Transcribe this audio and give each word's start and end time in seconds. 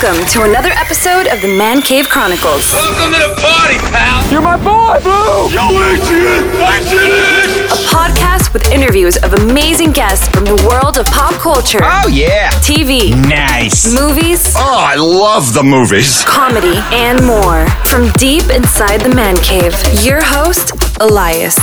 Welcome 0.00 0.26
to 0.28 0.42
another 0.42 0.70
episode 0.70 1.26
of 1.26 1.40
the 1.42 1.48
Man 1.48 1.82
Cave 1.82 2.08
Chronicles, 2.08 2.70
Welcome 2.72 3.12
to 3.14 3.18
the 3.18 3.34
party, 3.40 3.78
pal. 3.90 4.30
You're 4.30 4.40
my 4.42 4.56
boy, 4.56 5.00
Blue! 5.02 5.50
Yo, 5.50 5.66
Adrian, 5.74 6.44
Adrian. 6.54 7.66
a 7.66 7.78
podcast 7.90 8.52
with 8.52 8.70
interviews 8.70 9.16
of 9.18 9.32
amazing 9.34 9.90
guests 9.92 10.28
from 10.28 10.44
the 10.44 10.54
world 10.68 10.98
of 10.98 11.06
pop 11.06 11.32
culture, 11.34 11.80
Oh, 11.82 12.06
yeah! 12.08 12.50
TV, 12.62 13.10
Nice! 13.28 13.92
movies, 13.92 14.52
Oh, 14.56 14.76
I 14.78 14.94
love 14.96 15.52
the 15.54 15.62
movies. 15.64 16.22
comedy, 16.24 16.76
and 16.92 17.24
more. 17.26 17.66
From 17.86 18.10
deep 18.12 18.44
inside 18.54 18.98
the 19.00 19.14
Man 19.14 19.36
Cave, 19.38 19.74
your 20.04 20.22
host, 20.22 20.72
Elias. 21.00 21.56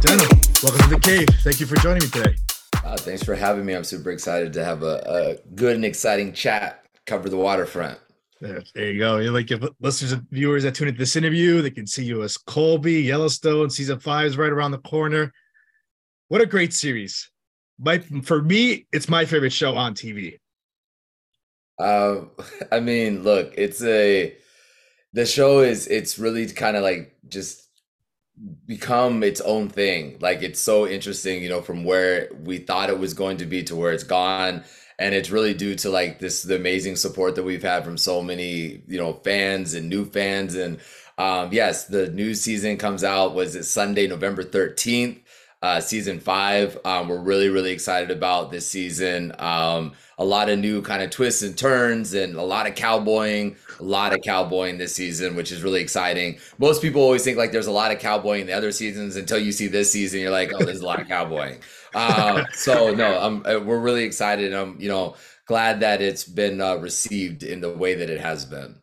Denim, 0.00 0.28
welcome 0.62 0.82
to 0.82 0.88
the 0.94 1.00
cave. 1.00 1.28
Thank 1.42 1.58
you 1.60 1.66
for 1.66 1.76
joining 1.76 2.02
me 2.04 2.08
today. 2.10 2.36
Uh, 2.84 2.96
thanks 2.96 3.22
for 3.22 3.34
having 3.34 3.64
me. 3.64 3.74
I'm 3.74 3.84
super 3.84 4.10
excited 4.10 4.52
to 4.54 4.64
have 4.64 4.82
a, 4.82 5.38
a 5.44 5.54
good 5.54 5.76
and 5.76 5.84
exciting 5.84 6.32
chat. 6.32 6.84
Cover 7.06 7.28
the 7.28 7.36
waterfront. 7.36 7.98
There, 8.40 8.62
there 8.74 8.90
you 8.90 8.98
go. 8.98 9.18
You're 9.18 9.32
like 9.32 9.50
if 9.50 9.62
listeners 9.80 10.12
and 10.12 10.26
viewers 10.30 10.62
that 10.62 10.74
tune 10.74 10.88
into 10.88 10.98
this 10.98 11.16
interview, 11.16 11.60
they 11.60 11.70
can 11.70 11.86
see 11.86 12.04
you 12.04 12.22
as 12.22 12.38
Colby, 12.38 13.02
Yellowstone, 13.02 13.68
season 13.68 14.00
five 14.00 14.26
is 14.26 14.38
right 14.38 14.50
around 14.50 14.70
the 14.70 14.78
corner. 14.78 15.32
What 16.28 16.40
a 16.40 16.46
great 16.46 16.72
series. 16.72 17.30
My 17.78 17.98
for 18.22 18.40
me, 18.42 18.86
it's 18.92 19.08
my 19.08 19.24
favorite 19.24 19.52
show 19.52 19.74
on 19.74 19.94
TV. 19.94 20.38
Uh, 21.78 22.22
I 22.72 22.80
mean, 22.80 23.22
look, 23.24 23.52
it's 23.56 23.82
a 23.82 24.36
the 25.12 25.26
show 25.26 25.60
is 25.60 25.86
it's 25.88 26.18
really 26.18 26.46
kind 26.46 26.76
of 26.76 26.82
like 26.82 27.16
just 27.28 27.69
become 28.66 29.22
its 29.22 29.40
own 29.40 29.68
thing. 29.68 30.16
Like 30.20 30.42
it's 30.42 30.60
so 30.60 30.86
interesting, 30.86 31.42
you 31.42 31.48
know, 31.48 31.60
from 31.60 31.84
where 31.84 32.28
we 32.42 32.58
thought 32.58 32.90
it 32.90 32.98
was 32.98 33.14
going 33.14 33.38
to 33.38 33.46
be 33.46 33.62
to 33.64 33.76
where 33.76 33.92
it's 33.92 34.04
gone. 34.04 34.64
And 34.98 35.14
it's 35.14 35.30
really 35.30 35.54
due 35.54 35.76
to 35.76 35.90
like 35.90 36.18
this 36.18 36.42
the 36.42 36.56
amazing 36.56 36.96
support 36.96 37.34
that 37.34 37.42
we've 37.42 37.62
had 37.62 37.84
from 37.84 37.96
so 37.96 38.22
many, 38.22 38.82
you 38.86 38.98
know, 38.98 39.14
fans 39.24 39.74
and 39.74 39.88
new 39.88 40.04
fans. 40.04 40.54
And 40.54 40.78
um, 41.18 41.52
yes, 41.52 41.86
the 41.86 42.10
new 42.10 42.34
season 42.34 42.76
comes 42.76 43.04
out 43.04 43.34
was 43.34 43.56
it 43.56 43.64
Sunday, 43.64 44.06
November 44.06 44.42
13th, 44.42 45.20
uh, 45.62 45.80
season 45.80 46.18
five. 46.18 46.78
Um, 46.84 47.08
we're 47.08 47.20
really, 47.20 47.48
really 47.48 47.70
excited 47.70 48.10
about 48.10 48.50
this 48.50 48.66
season. 48.66 49.32
Um, 49.38 49.92
a 50.18 50.24
lot 50.24 50.48
of 50.48 50.58
new 50.58 50.82
kind 50.82 51.02
of 51.02 51.10
twists 51.10 51.42
and 51.42 51.56
turns 51.56 52.14
and 52.14 52.36
a 52.36 52.42
lot 52.42 52.66
of 52.66 52.74
cowboying, 52.74 53.56
a 53.78 53.82
lot 53.82 54.12
of 54.12 54.20
cowboying 54.22 54.78
this 54.78 54.94
season, 54.94 55.36
which 55.36 55.52
is 55.52 55.62
really 55.62 55.80
exciting. 55.80 56.38
Most 56.58 56.82
people 56.82 57.02
always 57.02 57.24
think 57.24 57.36
like 57.36 57.52
there's 57.52 57.66
a 57.66 57.72
lot 57.72 57.92
of 57.92 57.98
cowboying 57.98 58.42
in 58.42 58.46
the 58.46 58.52
other 58.52 58.72
seasons 58.72 59.16
until 59.16 59.38
you 59.38 59.52
see 59.52 59.66
this 59.66 59.90
season. 59.92 60.20
You're 60.20 60.30
like, 60.30 60.50
oh, 60.54 60.64
there's 60.64 60.80
a 60.80 60.86
lot 60.86 61.00
of 61.00 61.08
cowboying. 61.08 61.60
Uh, 61.94 62.44
so 62.52 62.92
no, 62.94 63.18
I'm, 63.18 63.44
uh, 63.46 63.60
we're 63.60 63.80
really 63.80 64.04
excited. 64.04 64.52
I'm, 64.54 64.80
you 64.80 64.88
know, 64.88 65.16
glad 65.46 65.80
that 65.80 66.00
it's 66.00 66.24
been 66.24 66.60
uh, 66.60 66.76
received 66.76 67.42
in 67.42 67.60
the 67.60 67.70
way 67.70 67.94
that 67.94 68.08
it 68.08 68.20
has 68.20 68.44
been. 68.44 68.76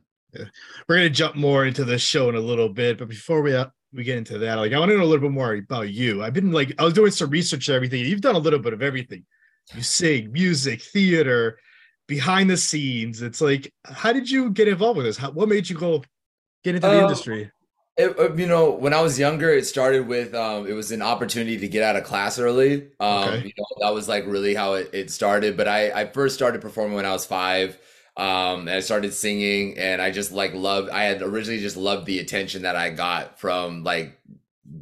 We're 0.88 0.98
gonna 0.98 1.10
jump 1.10 1.36
more 1.36 1.66
into 1.66 1.86
the 1.86 1.98
show 1.98 2.30
in 2.30 2.36
a 2.36 2.40
little 2.40 2.70
bit, 2.70 3.00
but 3.00 3.08
before 3.08 3.42
we 3.42 3.56
uh, 3.56 3.68
we 3.94 4.04
get 4.04 4.18
into 4.18 4.38
that, 4.40 4.56
like 4.56 4.74
I 4.74 4.80
want 4.80 4.92
to 4.92 4.98
know 4.98 5.04
a 5.04 5.06
little 5.06 5.28
bit 5.30 5.34
more 5.34 5.54
about 5.56 5.90
you. 5.90 6.24
I've 6.24 6.34
been 6.34 6.52
like 6.52 6.74
I 6.80 6.84
was 6.84 6.94
doing 6.94 7.12
some 7.12 7.30
research 7.30 7.68
and 7.70 7.76
everything. 7.76 8.06
You've 8.06 8.22
done 8.22 8.36
a 8.36 8.40
little 8.40 8.60
bit 8.60 8.74
of 8.74 8.82
everything. 8.82 9.26
You 9.74 9.82
sing, 9.82 10.32
music, 10.32 10.82
theater, 10.82 11.60
behind 12.08 12.50
the 12.50 12.58
scenes. 12.58 13.22
It's 13.22 13.42
like, 13.42 13.74
how 13.86 14.14
did 14.14 14.30
you 14.30 14.50
get 14.52 14.68
involved 14.68 14.98
with 14.98 15.06
this? 15.06 15.18
How, 15.18 15.32
what 15.32 15.50
made 15.50 15.70
you 15.70 15.78
go 15.78 16.04
get 16.64 16.76
into 16.76 16.88
the 16.88 16.96
Um, 16.96 17.02
industry? 17.04 17.52
It, 17.98 18.18
uh, 18.20 18.34
you 18.36 18.46
know, 18.46 18.70
when 18.72 18.94
I 18.94 19.02
was 19.02 19.18
younger, 19.18 19.50
it 19.50 19.66
started 19.66 20.08
with 20.08 20.36
um, 20.36 20.68
it 20.68 20.74
was 20.74 20.92
an 20.92 21.02
opportunity 21.02 21.58
to 21.58 21.68
get 21.68 21.82
out 21.82 21.96
of 21.96 22.04
class 22.04 22.38
early. 22.38 22.92
Um, 23.00 23.24
Okay. 23.30 23.48
you 23.48 23.54
know, 23.58 23.66
that 23.82 23.94
was 23.94 24.08
like 24.08 24.26
really 24.28 24.54
how 24.54 24.74
it, 24.76 24.90
it 24.94 25.10
started. 25.12 25.58
But 25.58 25.68
I, 25.68 25.92
I 25.92 26.06
first 26.06 26.36
started 26.36 26.62
performing 26.62 26.96
when 26.96 27.06
I 27.06 27.12
was 27.12 27.26
five. 27.26 27.80
Um, 28.18 28.62
and 28.62 28.72
I 28.72 28.80
started 28.80 29.14
singing, 29.14 29.78
and 29.78 30.02
I 30.02 30.10
just 30.10 30.32
like 30.32 30.56
loved. 30.56 30.90
I 30.90 31.04
had 31.04 31.22
originally 31.22 31.60
just 31.60 31.78
loved 31.78 32.08
the 32.08 32.18
attention 32.18 32.64
that 32.64 32.76
I 32.76 32.90
got 32.90 33.40
from 33.40 33.84
like 33.84 34.20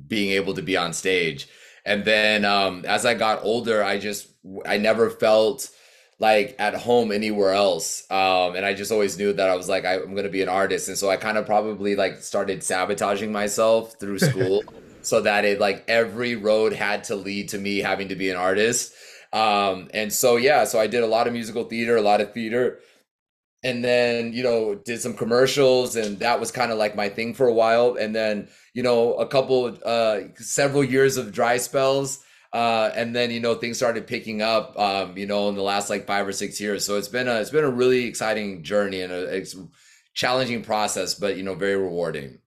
being 0.07 0.31
able 0.31 0.53
to 0.53 0.61
be 0.61 0.77
on 0.77 0.93
stage. 0.93 1.49
And 1.85 2.05
then 2.05 2.45
um, 2.45 2.85
as 2.85 3.05
I 3.05 3.13
got 3.13 3.43
older, 3.43 3.83
I 3.83 3.99
just 3.99 4.29
I 4.65 4.77
never 4.77 5.09
felt 5.09 5.69
like 6.17 6.55
at 6.59 6.75
home 6.75 7.11
anywhere 7.11 7.51
else. 7.51 8.09
Um, 8.09 8.55
and 8.55 8.65
I 8.65 8.73
just 8.73 8.91
always 8.91 9.17
knew 9.17 9.33
that 9.33 9.49
I 9.49 9.55
was 9.55 9.67
like 9.67 9.83
I, 9.83 9.95
I'm 9.95 10.15
gonna 10.15 10.29
be 10.29 10.41
an 10.41 10.49
artist, 10.49 10.87
and 10.87 10.97
so 10.97 11.09
I 11.09 11.17
kind 11.17 11.37
of 11.37 11.45
probably 11.45 11.97
like 11.97 12.21
started 12.21 12.63
sabotaging 12.63 13.33
myself 13.33 13.99
through 13.99 14.19
school, 14.29 14.63
so 15.01 15.19
that 15.19 15.43
it 15.43 15.59
like 15.59 15.83
every 15.89 16.37
road 16.37 16.71
had 16.71 17.03
to 17.05 17.17
lead 17.17 17.49
to 17.49 17.57
me 17.57 17.79
having 17.79 18.07
to 18.07 18.15
be 18.15 18.29
an 18.29 18.37
artist. 18.37 18.93
Um, 19.33 19.89
and 19.93 20.13
so 20.13 20.37
yeah, 20.37 20.63
so 20.63 20.79
I 20.79 20.87
did 20.87 21.03
a 21.03 21.07
lot 21.07 21.27
of 21.27 21.33
musical 21.33 21.65
theater, 21.65 21.97
a 21.97 22.01
lot 22.01 22.21
of 22.21 22.33
theater 22.33 22.79
and 23.65 23.83
then 23.83 24.31
you 24.31 24.43
know 24.43 24.75
did 24.75 25.01
some 25.01 25.13
commercials 25.13 25.95
and 25.95 26.19
that 26.19 26.39
was 26.39 26.51
kind 26.51 26.71
of 26.71 26.77
like 26.77 26.95
my 26.95 27.09
thing 27.09 27.33
for 27.33 27.47
a 27.47 27.53
while. 27.53 27.95
And 27.99 28.15
then 28.15 28.47
you 28.73 28.83
know 28.83 29.15
a 29.15 29.27
couple 29.27 29.77
uh 29.83 30.19
several 30.35 30.83
years 30.83 31.17
of 31.17 31.33
dry 31.33 31.57
spells 31.57 32.23
uh 32.53 32.91
and 32.95 33.15
then 33.15 33.31
you 33.31 33.41
know 33.41 33.55
things 33.55 33.77
started 33.77 34.07
picking 34.07 34.41
up 34.41 34.77
um 34.79 35.17
you 35.17 35.25
know 35.25 35.49
in 35.49 35.55
the 35.55 35.63
last 35.63 35.89
like 35.89 36.07
five 36.07 36.27
or 36.27 36.31
six 36.31 36.61
years. 36.61 36.85
So 36.85 36.97
it's 36.97 37.09
been 37.09 37.27
a 37.27 37.41
it's 37.41 37.49
been 37.49 37.65
a 37.65 37.69
really 37.81 38.05
exciting 38.05 38.63
journey 38.63 39.01
and 39.01 39.11
a 39.11 39.23
it's 39.35 39.55
challenging 40.13 40.63
process 40.63 41.15
but 41.15 41.35
you 41.35 41.43
know 41.43 41.55
very 41.55 41.75
rewarding. 41.75 42.39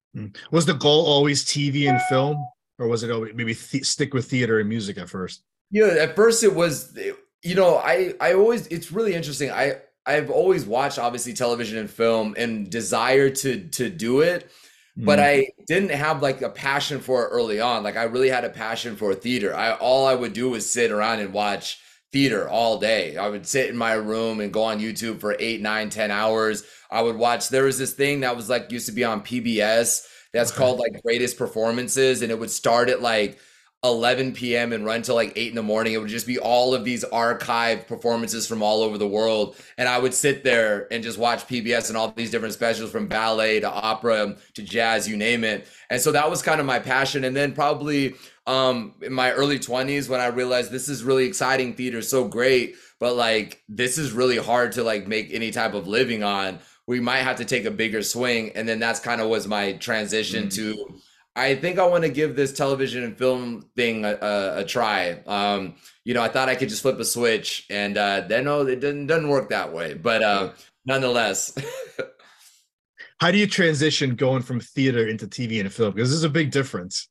Was 0.51 0.67
the 0.67 0.75
goal 0.75 1.07
always 1.07 1.45
TV 1.45 1.89
and 1.89 2.01
film, 2.03 2.37
or 2.79 2.89
was 2.89 3.03
it 3.03 3.11
always 3.11 3.35
maybe 3.35 3.55
th- 3.55 3.85
stick 3.85 4.15
with 4.15 4.27
theater 4.27 4.59
and 4.59 4.69
music 4.69 4.99
at 4.99 5.09
first? 5.09 5.43
Yeah, 5.71 5.87
at 5.87 6.17
first 6.17 6.43
it 6.43 6.55
was, 6.55 6.97
you 7.43 7.55
know, 7.55 7.77
I 7.77 8.15
I 8.21 8.35
always 8.35 8.67
it's 8.69 8.91
really 8.91 9.15
interesting. 9.15 9.51
I 9.51 9.77
I've 10.09 10.31
always 10.31 10.65
watched 10.65 10.99
obviously 10.99 11.35
television 11.35 11.79
and 11.79 11.91
film 11.91 12.35
and 12.39 12.71
desire 12.71 13.31
to 13.31 13.69
to 13.69 13.91
do 13.91 14.21
it, 14.23 14.51
but 14.97 15.19
Mm. 15.19 15.23
I 15.23 15.49
didn't 15.67 15.91
have 15.91 16.23
like 16.23 16.43
a 16.43 16.51
passion 16.51 17.01
for 17.01 17.25
it 17.25 17.29
early 17.29 17.61
on. 17.61 17.83
Like 17.85 17.97
I 17.97 18.05
really 18.05 18.31
had 18.31 18.45
a 18.45 18.51
passion 18.51 18.97
for 18.97 19.15
theater. 19.15 19.55
I 19.55 19.73
all 19.75 20.07
I 20.07 20.15
would 20.15 20.33
do 20.33 20.51
was 20.51 20.71
sit 20.71 20.91
around 20.91 21.21
and 21.21 21.33
watch 21.33 21.81
theater 22.13 22.49
all 22.49 22.79
day. 22.79 23.17
I 23.17 23.29
would 23.29 23.47
sit 23.47 23.69
in 23.69 23.77
my 23.77 23.93
room 23.93 24.41
and 24.41 24.53
go 24.53 24.63
on 24.65 24.81
YouTube 24.81 25.21
for 25.21 25.37
eight, 25.39 25.61
nine, 25.61 25.91
ten 25.91 26.11
hours. 26.11 26.65
I 26.91 27.03
would 27.03 27.17
watch. 27.17 27.49
There 27.51 27.65
was 27.65 27.79
this 27.79 27.93
thing 27.93 28.21
that 28.21 28.37
was 28.37 28.49
like 28.49 28.73
used 28.73 28.87
to 28.87 28.93
be 28.93 29.05
on 29.05 29.23
PBS 29.23 30.07
that's 30.33 30.51
called 30.51 30.79
like 30.79 31.03
Greatest 31.03 31.37
Performances, 31.39 32.23
and 32.23 32.31
it 32.33 32.39
would 32.39 32.51
start 32.51 32.89
at 32.89 33.03
like 33.03 33.39
11 33.85 34.33
p.m. 34.33 34.73
and 34.73 34.85
run 34.85 35.03
till 35.03 35.15
like 35.15 35.33
8 35.37 35.51
in 35.51 35.55
the 35.55 35.63
morning. 35.63 35.93
It 35.93 35.99
would 35.99 36.09
just 36.09 36.27
be 36.27 36.39
all 36.39 36.75
of 36.75 36.85
these 36.85 37.05
archive 37.05 37.87
performances 37.87 38.47
from 38.47 38.61
all 38.61 38.83
over 38.83 38.99
the 38.99 39.07
world. 39.07 39.55
And 39.77 39.89
I 39.89 39.99
would 39.99 40.13
sit 40.13 40.43
there 40.43 40.93
and 40.93 41.03
just 41.03 41.17
watch 41.17 41.47
PBS 41.47 41.89
and 41.89 41.97
all 41.97 42.11
these 42.11 42.33
different 42.33 42.55
specials 42.55 42.91
from 42.91 43.07
ballet 43.07 43.61
to 43.61 43.71
opera 43.71 44.37
to 44.55 44.63
jazz, 44.63 45.09
you 45.09 45.17
name 45.17 45.45
it. 45.45 45.69
And 45.91 46.01
so 46.01 46.11
that 46.11 46.29
was 46.29 46.43
kind 46.43 46.59
of 46.59 46.67
my 46.67 46.81
passion. 46.81 47.23
And 47.23 47.37
then 47.37 47.53
probably 47.53 48.15
um, 48.49 48.95
in 49.01 49.13
my 49.13 49.31
early 49.31 49.61
20s 49.61 50.09
when 50.09 50.21
I 50.21 50.27
realized 50.27 50.73
this 50.73 50.89
is 50.89 51.05
really 51.05 51.27
exciting, 51.27 51.75
theater 51.75 51.99
is 51.99 52.11
so 52.11 52.27
great, 52.27 52.75
but 52.99 53.15
like 53.15 53.63
this 53.69 53.97
is 53.97 54.11
really 54.11 54.39
hard 54.39 54.73
to 54.73 54.83
like 54.83 55.07
make 55.07 55.33
any 55.33 55.53
type 55.53 55.75
of 55.75 55.87
living 55.87 56.25
on. 56.25 56.59
We 56.89 56.99
might 56.99 57.19
have 57.19 57.37
to 57.37 57.45
take 57.45 57.65
a 57.65 57.71
bigger 57.71 58.03
swing. 58.03 58.51
And 58.57 58.69
then 58.69 58.81
that's 58.81 58.99
kind 58.99 59.21
of 59.21 59.29
was 59.29 59.47
my 59.47 59.75
transition 59.75 60.49
to 60.51 60.99
I 61.39 61.55
think 61.55 61.79
I 61.79 61.87
want 61.87 62.05
to 62.05 62.11
give 62.11 62.37
this 62.37 62.53
television 62.53 63.05
and 63.05 63.17
film 63.17 63.69
thing 63.77 64.05
a, 64.05 64.15
a, 64.21 64.59
a 64.59 64.65
try. 64.65 65.21
Um, 65.27 65.77
you 66.05 66.15
know, 66.15 66.23
I 66.23 66.29
thought 66.29 66.49
I 66.49 66.55
could 66.55 66.69
just 66.69 66.83
flip 66.83 66.99
a 66.99 67.05
switch, 67.05 67.67
and 67.71 67.97
uh, 67.97 68.23
then 68.29 68.45
no, 68.45 68.67
it 68.67 68.81
doesn't 68.81 69.07
doesn't 69.07 69.29
work 69.29 69.51
that 69.51 69.73
way. 69.73 69.95
But 69.95 70.23
uh, 70.23 70.51
nonetheless, 70.85 71.57
How 73.21 73.33
do 73.33 73.39
you 73.39 73.47
transition 73.49 74.15
going 74.15 74.43
from 74.43 74.61
theater 74.61 75.07
into 75.09 75.27
TV 75.27 75.61
and 75.61 75.73
film? 75.73 75.93
Because 75.93 76.11
this 76.11 76.19
is 76.19 76.25
a 76.25 76.29
big 76.29 76.51
difference. 76.53 77.09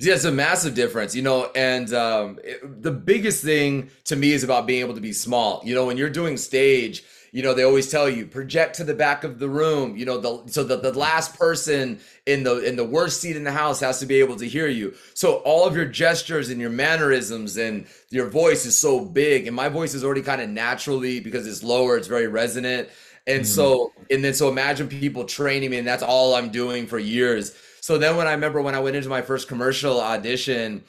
Yeah, 0.00 0.14
it's 0.14 0.24
a 0.24 0.30
massive 0.30 0.76
difference, 0.76 1.16
you 1.16 1.22
know, 1.22 1.50
and 1.56 1.92
um, 1.92 2.38
it- 2.44 2.82
the 2.82 2.92
biggest 2.92 3.42
thing 3.42 3.90
to 4.04 4.14
me 4.14 4.30
is 4.32 4.44
about 4.44 4.68
being 4.68 4.80
able 4.80 4.94
to 4.94 5.00
be 5.00 5.12
small. 5.12 5.60
You 5.64 5.74
know, 5.74 5.84
when 5.86 5.96
you're 5.96 6.10
doing 6.10 6.36
stage, 6.36 7.02
you 7.30 7.42
know, 7.42 7.52
they 7.54 7.62
always 7.62 7.90
tell 7.90 8.08
you 8.08 8.26
project 8.26 8.76
to 8.76 8.84
the 8.84 8.94
back 8.94 9.24
of 9.24 9.38
the 9.38 9.48
room. 9.48 9.96
You 9.96 10.06
know, 10.06 10.18
the 10.18 10.50
so 10.50 10.64
the, 10.64 10.76
the 10.76 10.92
last 10.92 11.38
person 11.38 12.00
in 12.26 12.42
the 12.42 12.58
in 12.60 12.76
the 12.76 12.84
worst 12.84 13.20
seat 13.20 13.36
in 13.36 13.44
the 13.44 13.52
house 13.52 13.80
has 13.80 13.98
to 14.00 14.06
be 14.06 14.16
able 14.20 14.36
to 14.36 14.48
hear 14.48 14.68
you. 14.68 14.94
So 15.14 15.36
all 15.38 15.66
of 15.66 15.76
your 15.76 15.84
gestures 15.84 16.50
and 16.50 16.60
your 16.60 16.70
mannerisms 16.70 17.56
and 17.56 17.86
your 18.10 18.28
voice 18.28 18.64
is 18.64 18.76
so 18.76 19.04
big, 19.04 19.46
and 19.46 19.54
my 19.54 19.68
voice 19.68 19.94
is 19.94 20.04
already 20.04 20.22
kind 20.22 20.40
of 20.40 20.48
naturally 20.48 21.20
because 21.20 21.46
it's 21.46 21.62
lower, 21.62 21.96
it's 21.96 22.08
very 22.08 22.28
resonant. 22.28 22.88
And 23.26 23.46
so, 23.46 23.78
mm-hmm. 23.78 24.04
and 24.10 24.24
then 24.24 24.32
so 24.32 24.48
imagine 24.48 24.88
people 24.88 25.24
training 25.24 25.70
me, 25.70 25.76
and 25.76 25.86
that's 25.86 26.02
all 26.02 26.34
I'm 26.34 26.48
doing 26.48 26.86
for 26.86 26.98
years. 26.98 27.54
So 27.80 27.98
then 27.98 28.16
when 28.16 28.26
I 28.26 28.32
remember 28.32 28.62
when 28.62 28.74
I 28.74 28.80
went 28.80 28.96
into 28.96 29.08
my 29.08 29.22
first 29.22 29.48
commercial 29.48 30.00
audition 30.00 30.82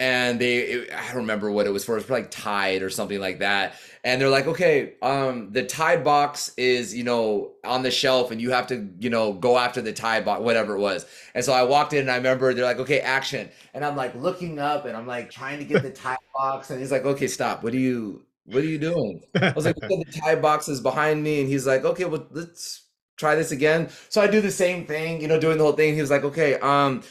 and 0.00 0.40
they 0.40 0.58
it, 0.58 0.92
I 0.92 1.06
don't 1.08 1.18
remember 1.18 1.50
what 1.50 1.66
it 1.66 1.70
was 1.70 1.84
for, 1.84 1.92
it 1.92 2.02
was 2.02 2.10
like 2.10 2.30
Tide 2.30 2.82
or 2.82 2.90
something 2.90 3.20
like 3.20 3.38
that. 3.38 3.74
And 4.02 4.20
they're 4.20 4.28
like, 4.28 4.46
okay, 4.46 4.94
um, 5.02 5.52
the 5.52 5.64
Tide 5.64 6.04
box 6.04 6.52
is, 6.56 6.94
you 6.94 7.04
know, 7.04 7.52
on 7.64 7.82
the 7.82 7.90
shelf 7.90 8.30
and 8.30 8.40
you 8.40 8.50
have 8.50 8.66
to, 8.66 8.88
you 8.98 9.08
know, 9.08 9.32
go 9.32 9.56
after 9.56 9.80
the 9.80 9.92
Tide 9.92 10.24
box, 10.24 10.42
whatever 10.42 10.76
it 10.76 10.80
was. 10.80 11.06
And 11.34 11.44
so 11.44 11.52
I 11.52 11.62
walked 11.62 11.92
in 11.92 12.00
and 12.00 12.10
I 12.10 12.16
remember 12.16 12.52
they're 12.52 12.64
like, 12.64 12.80
okay, 12.80 13.00
action. 13.00 13.48
And 13.72 13.84
I'm 13.84 13.96
like 13.96 14.14
looking 14.14 14.58
up 14.58 14.84
and 14.84 14.96
I'm 14.96 15.06
like 15.06 15.30
trying 15.30 15.58
to 15.58 15.64
get 15.64 15.82
the 15.82 15.90
Tide 15.90 16.18
box. 16.34 16.70
And 16.70 16.80
he's 16.80 16.90
like, 16.92 17.04
okay, 17.04 17.28
stop. 17.28 17.62
What 17.62 17.72
do 17.72 17.78
you 17.78 18.24
what 18.46 18.62
are 18.62 18.66
you 18.66 18.78
doing? 18.78 19.22
I 19.40 19.52
was 19.52 19.64
like, 19.64 19.76
the 19.76 20.04
Tide 20.20 20.42
box 20.42 20.68
is 20.68 20.80
behind 20.80 21.22
me. 21.22 21.40
And 21.40 21.48
he's 21.48 21.66
like, 21.66 21.84
okay, 21.84 22.04
well, 22.04 22.26
let's 22.30 22.82
try 23.16 23.34
this 23.34 23.52
again. 23.52 23.88
So 24.08 24.20
I 24.20 24.26
do 24.26 24.40
the 24.40 24.50
same 24.50 24.86
thing, 24.86 25.20
you 25.20 25.28
know, 25.28 25.40
doing 25.40 25.56
the 25.56 25.64
whole 25.64 25.72
thing. 25.72 25.94
He 25.94 26.00
was 26.00 26.10
like, 26.10 26.24
okay, 26.24 26.58
um, 26.58 27.02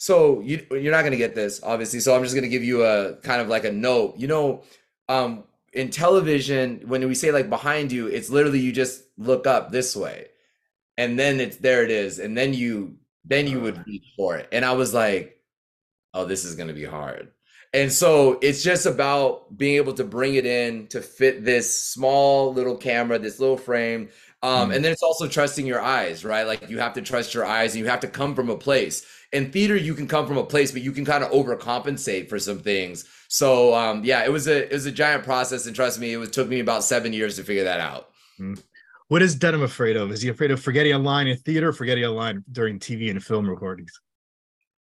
so 0.00 0.40
you 0.40 0.66
you're 0.70 0.92
not 0.92 1.04
gonna 1.04 1.18
get 1.18 1.34
this, 1.34 1.62
obviously. 1.62 2.00
So 2.00 2.16
I'm 2.16 2.22
just 2.22 2.34
gonna 2.34 2.48
give 2.48 2.64
you 2.64 2.84
a 2.84 3.16
kind 3.16 3.42
of 3.42 3.48
like 3.48 3.64
a 3.64 3.70
note. 3.70 4.16
You 4.16 4.28
know, 4.28 4.62
um, 5.10 5.44
in 5.74 5.90
television, 5.90 6.80
when 6.86 7.06
we 7.06 7.14
say 7.14 7.32
like 7.32 7.50
behind 7.50 7.92
you, 7.92 8.06
it's 8.06 8.30
literally 8.30 8.60
you 8.60 8.72
just 8.72 9.04
look 9.18 9.46
up 9.46 9.70
this 9.70 9.94
way, 9.94 10.28
and 10.96 11.18
then 11.18 11.38
it's 11.38 11.58
there 11.58 11.84
it 11.84 11.90
is, 11.90 12.18
and 12.18 12.34
then 12.36 12.54
you 12.54 12.96
then 13.26 13.46
you 13.46 13.60
would 13.60 13.86
reach 13.86 14.06
for 14.16 14.38
it. 14.38 14.48
And 14.52 14.64
I 14.64 14.72
was 14.72 14.94
like, 14.94 15.38
oh, 16.14 16.24
this 16.24 16.46
is 16.46 16.54
gonna 16.54 16.72
be 16.72 16.86
hard. 16.86 17.32
And 17.74 17.92
so 17.92 18.38
it's 18.40 18.62
just 18.62 18.86
about 18.86 19.56
being 19.58 19.76
able 19.76 19.92
to 19.94 20.04
bring 20.04 20.34
it 20.34 20.46
in 20.46 20.86
to 20.88 21.02
fit 21.02 21.44
this 21.44 21.78
small 21.78 22.54
little 22.54 22.76
camera, 22.76 23.18
this 23.18 23.38
little 23.38 23.58
frame. 23.58 24.08
Um, 24.42 24.70
Mm. 24.70 24.76
and 24.76 24.84
then 24.84 24.92
it's 24.92 25.02
also 25.02 25.28
trusting 25.28 25.66
your 25.66 25.80
eyes, 25.82 26.24
right? 26.24 26.46
Like 26.46 26.70
you 26.70 26.78
have 26.78 26.94
to 26.94 27.02
trust 27.02 27.34
your 27.34 27.44
eyes 27.44 27.74
and 27.74 27.84
you 27.84 27.90
have 27.90 28.00
to 28.00 28.08
come 28.08 28.34
from 28.34 28.48
a 28.48 28.56
place. 28.56 29.04
In 29.32 29.52
theater, 29.52 29.76
you 29.76 29.94
can 29.94 30.08
come 30.08 30.26
from 30.26 30.38
a 30.38 30.44
place, 30.44 30.72
but 30.72 30.80
you 30.80 30.92
can 30.92 31.04
kind 31.04 31.22
of 31.22 31.30
overcompensate 31.30 32.28
for 32.30 32.38
some 32.38 32.58
things. 32.58 33.04
So 33.28 33.74
um, 33.74 34.02
yeah, 34.02 34.24
it 34.24 34.32
was 34.32 34.48
a 34.48 34.64
it 34.64 34.72
was 34.72 34.86
a 34.86 34.92
giant 34.92 35.24
process, 35.24 35.66
and 35.66 35.76
trust 35.76 36.00
me, 36.00 36.14
it 36.14 36.16
was 36.16 36.30
took 36.30 36.48
me 36.48 36.60
about 36.60 36.84
seven 36.84 37.12
years 37.12 37.36
to 37.36 37.44
figure 37.44 37.64
that 37.64 37.80
out. 37.80 38.08
What 39.08 39.20
is 39.22 39.34
Denim 39.34 39.62
afraid 39.62 39.96
of? 39.96 40.10
Is 40.10 40.22
he 40.22 40.30
afraid 40.30 40.52
of 40.52 40.62
forgetting 40.62 40.94
a 40.94 40.98
line 40.98 41.26
in 41.26 41.36
theater, 41.36 41.68
or 41.68 41.72
forgetting 41.74 42.04
a 42.04 42.10
line 42.10 42.42
during 42.50 42.78
TV 42.78 43.10
and 43.10 43.22
film 43.22 43.48
recordings? 43.48 44.00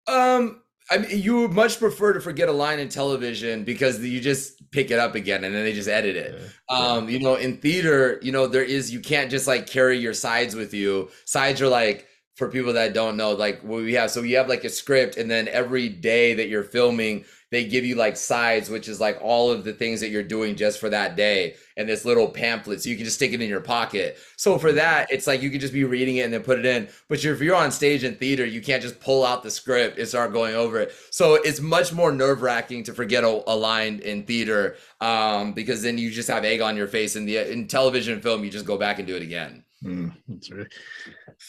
Um, 0.08 0.63
I 0.94 0.98
mean, 1.00 1.22
you 1.22 1.42
would 1.42 1.54
much 1.54 1.80
prefer 1.80 2.14
to 2.14 2.22
forget 2.22 2.50
a 2.50 2.52
line 2.52 2.80
in 2.80 2.88
television 2.88 3.64
because 3.64 4.00
you 4.00 4.22
just 4.22 4.70
pick 4.70 4.92
it 4.92 5.00
up 5.00 5.16
again 5.16 5.44
and 5.44 5.54
then 5.54 5.64
they 5.64 5.74
just 5.74 5.90
edit 5.90 6.16
it. 6.16 6.40
Um, 6.70 7.10
you 7.10 7.20
know, 7.20 7.36
in 7.36 7.58
theater, 7.58 8.20
you 8.22 8.32
know, 8.32 8.46
there 8.46 8.64
is 8.64 8.94
you 8.94 9.00
can't 9.00 9.32
just 9.32 9.48
like 9.48 9.66
carry 9.66 9.98
your 9.98 10.14
sides 10.14 10.56
with 10.56 10.72
you. 10.74 11.10
Sides 11.26 11.62
are 11.62 11.68
like 11.68 12.08
for 12.36 12.50
people 12.50 12.74
that 12.74 12.94
don't 12.94 13.18
know, 13.18 13.32
like 13.32 13.62
what 13.62 13.82
we 13.82 13.94
have. 13.94 14.12
So 14.12 14.22
you 14.22 14.38
have 14.38 14.50
like 14.50 14.64
a 14.64 14.70
script, 14.70 15.18
and 15.18 15.30
then 15.30 15.48
every 15.48 15.90
day 15.90 16.36
that 16.36 16.48
you're 16.48 16.64
filming, 16.64 17.26
they 17.54 17.66
give 17.66 17.86
you 17.86 17.96
like 17.96 18.18
sides, 18.18 18.70
which 18.70 18.88
is 18.88 19.00
like 19.00 19.20
all 19.22 19.52
of 19.52 19.64
the 19.64 19.74
things 19.74 20.00
that 20.02 20.10
you're 20.10 20.24
doing 20.24 20.56
just 20.56 20.80
for 20.80 20.90
that 20.90 21.16
day, 21.16 21.56
and 21.78 21.88
this 21.88 22.06
little 22.06 22.28
pamphlet, 22.28 22.82
so 22.82 22.90
you 22.90 22.96
can 22.96 23.06
just 23.06 23.18
stick 23.18 23.34
it 23.34 23.42
in 23.42 23.50
your 23.50 23.62
pocket. 23.62 24.18
So 24.38 24.58
for 24.58 24.72
that, 24.74 25.12
it's 25.12 25.28
like 25.28 25.42
you 25.42 25.50
can 25.50 25.60
just 25.60 25.74
be 25.74 25.84
reading 25.84 26.18
it 26.18 26.22
and 26.22 26.34
then 26.34 26.44
put 26.44 26.60
it 26.60 26.66
in. 26.66 26.88
But 27.10 27.24
if 27.24 27.42
you're 27.42 27.56
on 27.56 27.72
stage 27.72 28.04
in 28.04 28.16
theater, 28.16 28.46
you 28.46 28.62
can't 28.62 28.82
just 28.82 29.00
pull 29.00 29.26
out 29.26 29.44
the 29.44 29.52
script 29.52 29.98
and 29.98 30.08
start 30.08 30.34
going 30.34 30.56
over 30.56 30.80
it. 30.80 30.94
So 31.12 31.36
it's 31.36 31.60
much 31.60 31.94
more 31.94 32.12
nerve 32.12 32.42
wracking 32.42 32.84
to 32.86 32.94
forget 32.94 33.24
a, 33.24 33.44
a 33.48 33.56
line 33.56 34.00
in 34.00 34.24
theater, 34.24 34.76
um, 35.02 35.54
because 35.54 35.82
then 35.82 35.98
you 35.98 36.12
just 36.12 36.30
have 36.30 36.44
egg 36.44 36.62
on 36.62 36.78
your 36.78 36.88
face. 36.88 37.16
In 37.16 37.26
the 37.26 37.38
in 37.52 37.68
television 37.68 38.14
and 38.14 38.24
film, 38.24 38.44
you 38.44 38.50
just 38.50 38.66
go 38.66 38.78
back 38.78 39.00
and 39.00 39.08
do 39.08 39.16
it 39.16 39.22
again. 39.22 39.64
Mm, 39.84 40.14
right. 40.52 40.68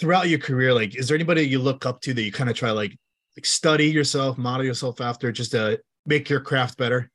Throughout 0.00 0.28
your 0.28 0.40
career, 0.40 0.74
like, 0.74 0.96
is 0.96 1.08
there 1.08 1.14
anybody 1.14 1.42
you 1.42 1.60
look 1.60 1.86
up 1.86 2.00
to 2.02 2.14
that 2.14 2.22
you 2.22 2.32
kind 2.32 2.50
of 2.50 2.56
try 2.56 2.72
like 2.72 2.98
like 3.36 3.46
study 3.46 3.90
yourself, 3.90 4.38
model 4.38 4.64
yourself 4.64 5.00
after, 5.00 5.32
just 5.32 5.52
to 5.52 5.80
make 6.06 6.28
your 6.28 6.40
craft 6.40 6.78
better? 6.78 7.10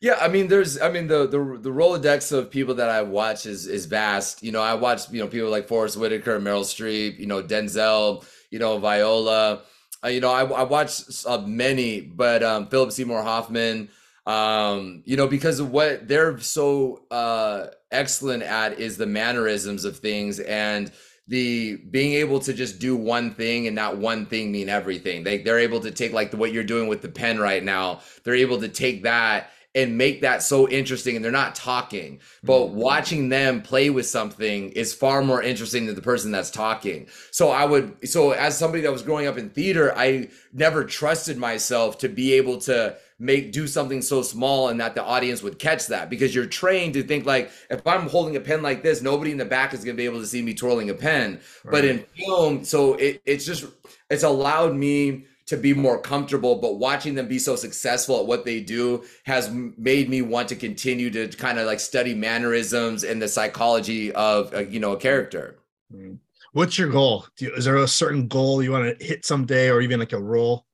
Yeah, 0.00 0.18
I 0.20 0.28
mean, 0.28 0.48
there's, 0.48 0.80
I 0.80 0.90
mean, 0.90 1.06
the 1.06 1.26
the 1.26 1.58
the 1.60 1.70
Rolodex 1.70 2.30
of 2.30 2.50
people 2.50 2.74
that 2.74 2.90
I 2.90 3.02
watch 3.02 3.46
is 3.46 3.66
is 3.66 3.86
vast. 3.86 4.42
You 4.42 4.52
know, 4.52 4.60
I 4.60 4.74
watch, 4.74 5.10
you 5.10 5.20
know, 5.20 5.28
people 5.28 5.48
like 5.48 5.66
Forest 5.66 5.96
Whitaker, 5.96 6.38
Meryl 6.38 6.62
Streep, 6.62 7.18
you 7.18 7.26
know, 7.26 7.42
Denzel, 7.42 8.24
you 8.50 8.58
know, 8.58 8.78
Viola. 8.78 9.62
Uh, 10.04 10.08
you 10.08 10.20
know, 10.20 10.30
I 10.30 10.44
I 10.44 10.62
watch 10.64 11.00
uh, 11.26 11.38
many, 11.38 12.02
but 12.02 12.42
um, 12.42 12.68
Philip 12.68 12.92
Seymour 12.92 13.22
Hoffman. 13.22 13.88
Um, 14.26 15.02
you 15.06 15.16
know, 15.16 15.26
because 15.26 15.60
of 15.60 15.70
what 15.70 16.08
they're 16.08 16.38
so 16.38 17.04
uh 17.10 17.68
excellent 17.90 18.42
at 18.42 18.78
is 18.78 18.96
the 18.96 19.06
mannerisms 19.06 19.84
of 19.84 19.98
things 19.98 20.40
and 20.40 20.90
the 21.26 21.76
being 21.76 22.14
able 22.14 22.38
to 22.40 22.52
just 22.52 22.78
do 22.78 22.96
one 22.96 23.34
thing 23.34 23.66
and 23.66 23.74
not 23.74 23.96
one 23.96 24.26
thing 24.26 24.52
mean 24.52 24.68
everything. 24.68 25.24
They 25.24 25.38
they're 25.38 25.58
able 25.58 25.80
to 25.80 25.90
take 25.90 26.12
like 26.12 26.30
the, 26.30 26.36
what 26.36 26.52
you're 26.52 26.64
doing 26.64 26.88
with 26.88 27.02
the 27.02 27.08
pen 27.08 27.38
right 27.38 27.62
now. 27.62 28.00
They're 28.22 28.34
able 28.34 28.60
to 28.60 28.68
take 28.68 29.04
that 29.04 29.50
and 29.74 29.98
make 29.98 30.20
that 30.20 30.42
so 30.42 30.68
interesting 30.68 31.16
and 31.16 31.24
they're 31.24 31.32
not 31.32 31.54
talking 31.54 32.20
but 32.42 32.60
mm-hmm. 32.60 32.76
watching 32.76 33.28
them 33.28 33.60
play 33.60 33.90
with 33.90 34.06
something 34.06 34.70
is 34.70 34.94
far 34.94 35.22
more 35.22 35.42
interesting 35.42 35.86
than 35.86 35.94
the 35.94 36.02
person 36.02 36.30
that's 36.30 36.50
talking 36.50 37.08
so 37.30 37.50
i 37.50 37.64
would 37.64 38.08
so 38.08 38.30
as 38.30 38.56
somebody 38.56 38.82
that 38.82 38.92
was 38.92 39.02
growing 39.02 39.26
up 39.26 39.36
in 39.36 39.50
theater 39.50 39.92
i 39.96 40.28
never 40.52 40.84
trusted 40.84 41.36
myself 41.36 41.98
to 41.98 42.08
be 42.08 42.34
able 42.34 42.58
to 42.58 42.96
make 43.18 43.52
do 43.52 43.66
something 43.66 44.02
so 44.02 44.22
small 44.22 44.68
and 44.68 44.80
that 44.80 44.94
the 44.94 45.02
audience 45.02 45.42
would 45.42 45.58
catch 45.58 45.86
that 45.86 46.10
because 46.10 46.34
you're 46.34 46.46
trained 46.46 46.94
to 46.94 47.02
think 47.02 47.24
like 47.24 47.50
if 47.70 47.86
i'm 47.86 48.08
holding 48.08 48.36
a 48.36 48.40
pen 48.40 48.62
like 48.62 48.82
this 48.82 49.02
nobody 49.02 49.30
in 49.30 49.36
the 49.36 49.44
back 49.44 49.72
is 49.72 49.84
going 49.84 49.96
to 49.96 50.00
be 50.00 50.04
able 50.04 50.20
to 50.20 50.26
see 50.26 50.42
me 50.42 50.52
twirling 50.52 50.90
a 50.90 50.94
pen 50.94 51.40
but 51.70 51.84
in 51.84 52.04
film 52.16 52.64
so 52.64 52.94
it, 52.94 53.22
it's 53.24 53.44
just 53.44 53.66
it's 54.10 54.24
allowed 54.24 54.74
me 54.74 55.24
to 55.46 55.56
be 55.56 55.72
more 55.72 56.00
comfortable 56.00 56.56
but 56.56 56.78
watching 56.78 57.14
them 57.14 57.28
be 57.28 57.38
so 57.38 57.54
successful 57.54 58.18
at 58.18 58.26
what 58.26 58.44
they 58.44 58.60
do 58.60 59.04
has 59.24 59.50
made 59.50 60.08
me 60.08 60.20
want 60.22 60.48
to 60.48 60.56
continue 60.56 61.10
to 61.10 61.28
kind 61.28 61.58
of 61.58 61.66
like 61.66 61.78
study 61.78 62.14
mannerisms 62.14 63.04
and 63.04 63.22
the 63.22 63.28
psychology 63.28 64.10
of 64.12 64.52
uh, 64.54 64.58
you 64.58 64.80
know 64.80 64.92
a 64.92 64.96
character 64.98 65.58
Mm. 65.94 66.18
What's 66.52 66.78
your 66.78 66.88
goal? 66.88 67.26
Do 67.36 67.46
you, 67.46 67.54
is 67.54 67.64
there 67.64 67.76
a 67.76 67.88
certain 67.88 68.28
goal 68.28 68.62
you 68.62 68.70
want 68.70 68.98
to 68.98 69.04
hit 69.04 69.24
someday, 69.24 69.70
or 69.70 69.80
even 69.80 69.98
like 69.98 70.12
a 70.12 70.22
role? 70.22 70.66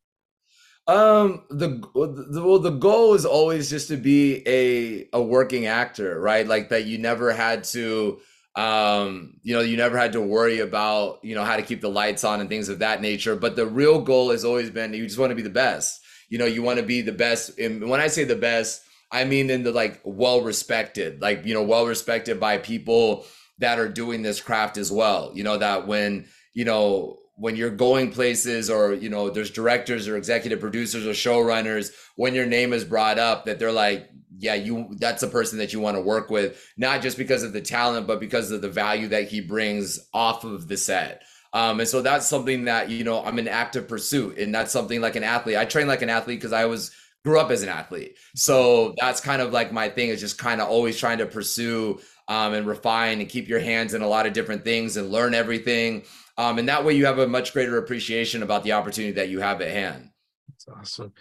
Um, 0.86 1.44
the, 1.50 1.68
the 1.94 2.42
well, 2.44 2.58
the 2.58 2.70
goal 2.70 3.14
is 3.14 3.24
always 3.24 3.70
just 3.70 3.88
to 3.88 3.96
be 3.96 4.42
a 4.46 5.08
a 5.12 5.22
working 5.22 5.66
actor, 5.66 6.20
right? 6.20 6.46
Like 6.46 6.70
that 6.70 6.84
you 6.86 6.98
never 6.98 7.32
had 7.32 7.64
to, 7.64 8.18
um, 8.56 9.34
you 9.42 9.54
know, 9.54 9.60
you 9.60 9.76
never 9.76 9.96
had 9.96 10.12
to 10.12 10.20
worry 10.20 10.58
about, 10.58 11.20
you 11.22 11.36
know, 11.36 11.44
how 11.44 11.56
to 11.56 11.62
keep 11.62 11.80
the 11.80 11.90
lights 11.90 12.24
on 12.24 12.40
and 12.40 12.48
things 12.48 12.68
of 12.68 12.80
that 12.80 13.00
nature. 13.02 13.36
But 13.36 13.54
the 13.54 13.66
real 13.66 14.00
goal 14.00 14.30
has 14.30 14.44
always 14.44 14.70
been 14.70 14.92
you 14.92 15.06
just 15.06 15.18
want 15.18 15.30
to 15.30 15.36
be 15.36 15.42
the 15.42 15.50
best. 15.50 16.00
You 16.28 16.38
know, 16.38 16.46
you 16.46 16.62
want 16.62 16.80
to 16.80 16.86
be 16.86 17.02
the 17.02 17.12
best. 17.12 17.58
And 17.58 17.88
when 17.88 18.00
I 18.00 18.08
say 18.08 18.24
the 18.24 18.34
best, 18.36 18.82
I 19.12 19.24
mean 19.24 19.48
in 19.50 19.62
the 19.62 19.72
like 19.72 20.00
well 20.04 20.40
respected, 20.40 21.22
like 21.22 21.46
you 21.46 21.54
know, 21.54 21.62
well 21.62 21.86
respected 21.86 22.40
by 22.40 22.58
people 22.58 23.26
that 23.58 23.78
are 23.78 23.88
doing 23.88 24.22
this 24.22 24.40
craft 24.40 24.76
as 24.76 24.90
well. 24.90 25.30
You 25.34 25.44
know, 25.44 25.58
that 25.58 25.86
when 25.86 26.26
you 26.52 26.64
know 26.64 27.19
when 27.40 27.56
you're 27.56 27.70
going 27.70 28.12
places 28.12 28.68
or 28.68 28.92
you 28.92 29.08
know 29.08 29.30
there's 29.30 29.50
directors 29.50 30.06
or 30.06 30.16
executive 30.16 30.60
producers 30.60 31.06
or 31.06 31.10
showrunners 31.10 31.90
when 32.16 32.34
your 32.34 32.44
name 32.44 32.74
is 32.74 32.84
brought 32.84 33.18
up 33.18 33.46
that 33.46 33.58
they're 33.58 33.72
like 33.72 34.10
yeah 34.38 34.54
you 34.54 34.88
that's 34.98 35.22
a 35.22 35.28
person 35.28 35.58
that 35.58 35.72
you 35.72 35.80
want 35.80 35.96
to 35.96 36.02
work 36.02 36.28
with 36.28 36.62
not 36.76 37.00
just 37.00 37.16
because 37.16 37.42
of 37.42 37.54
the 37.54 37.60
talent 37.60 38.06
but 38.06 38.20
because 38.20 38.50
of 38.50 38.60
the 38.60 38.68
value 38.68 39.08
that 39.08 39.26
he 39.26 39.40
brings 39.40 39.98
off 40.12 40.44
of 40.44 40.68
the 40.68 40.76
set. 40.76 41.22
Um, 41.52 41.80
and 41.80 41.88
so 41.88 42.00
that's 42.00 42.26
something 42.26 42.66
that 42.66 42.90
you 42.90 43.02
know 43.02 43.24
i'm 43.24 43.38
in 43.38 43.48
active 43.48 43.88
pursuit 43.88 44.38
and 44.38 44.54
that's 44.54 44.70
something 44.70 45.00
like 45.00 45.16
an 45.16 45.24
athlete. 45.24 45.56
I 45.56 45.64
train 45.64 45.88
like 45.88 46.02
an 46.02 46.10
athlete 46.10 46.38
because 46.38 46.52
i 46.52 46.66
was 46.66 46.92
grew 47.24 47.38
up 47.38 47.50
as 47.50 47.62
an 47.62 47.68
athlete. 47.68 48.16
So 48.34 48.94
that's 48.98 49.20
kind 49.20 49.42
of 49.42 49.52
like 49.52 49.72
my 49.72 49.88
thing 49.88 50.08
is 50.08 50.20
just 50.20 50.38
kind 50.38 50.60
of 50.60 50.68
always 50.68 50.98
trying 50.98 51.18
to 51.18 51.26
pursue 51.26 52.00
um, 52.28 52.54
and 52.54 52.66
refine 52.66 53.20
and 53.20 53.28
keep 53.28 53.48
your 53.48 53.60
hands 53.60 53.92
in 53.92 54.02
a 54.02 54.08
lot 54.08 54.26
of 54.26 54.32
different 54.32 54.64
things 54.64 54.96
and 54.96 55.10
learn 55.10 55.34
everything 55.34 56.04
um, 56.40 56.58
and 56.58 56.70
that 56.70 56.86
way 56.86 56.94
you 56.94 57.04
have 57.04 57.18
a 57.18 57.28
much 57.28 57.52
greater 57.52 57.76
appreciation 57.76 58.42
about 58.42 58.64
the 58.64 58.72
opportunity 58.72 59.12
that 59.12 59.28
you 59.28 59.40
have 59.40 59.60
at 59.60 59.70
hand. 59.70 60.08
That's 60.48 60.68
awesome. 60.68 61.12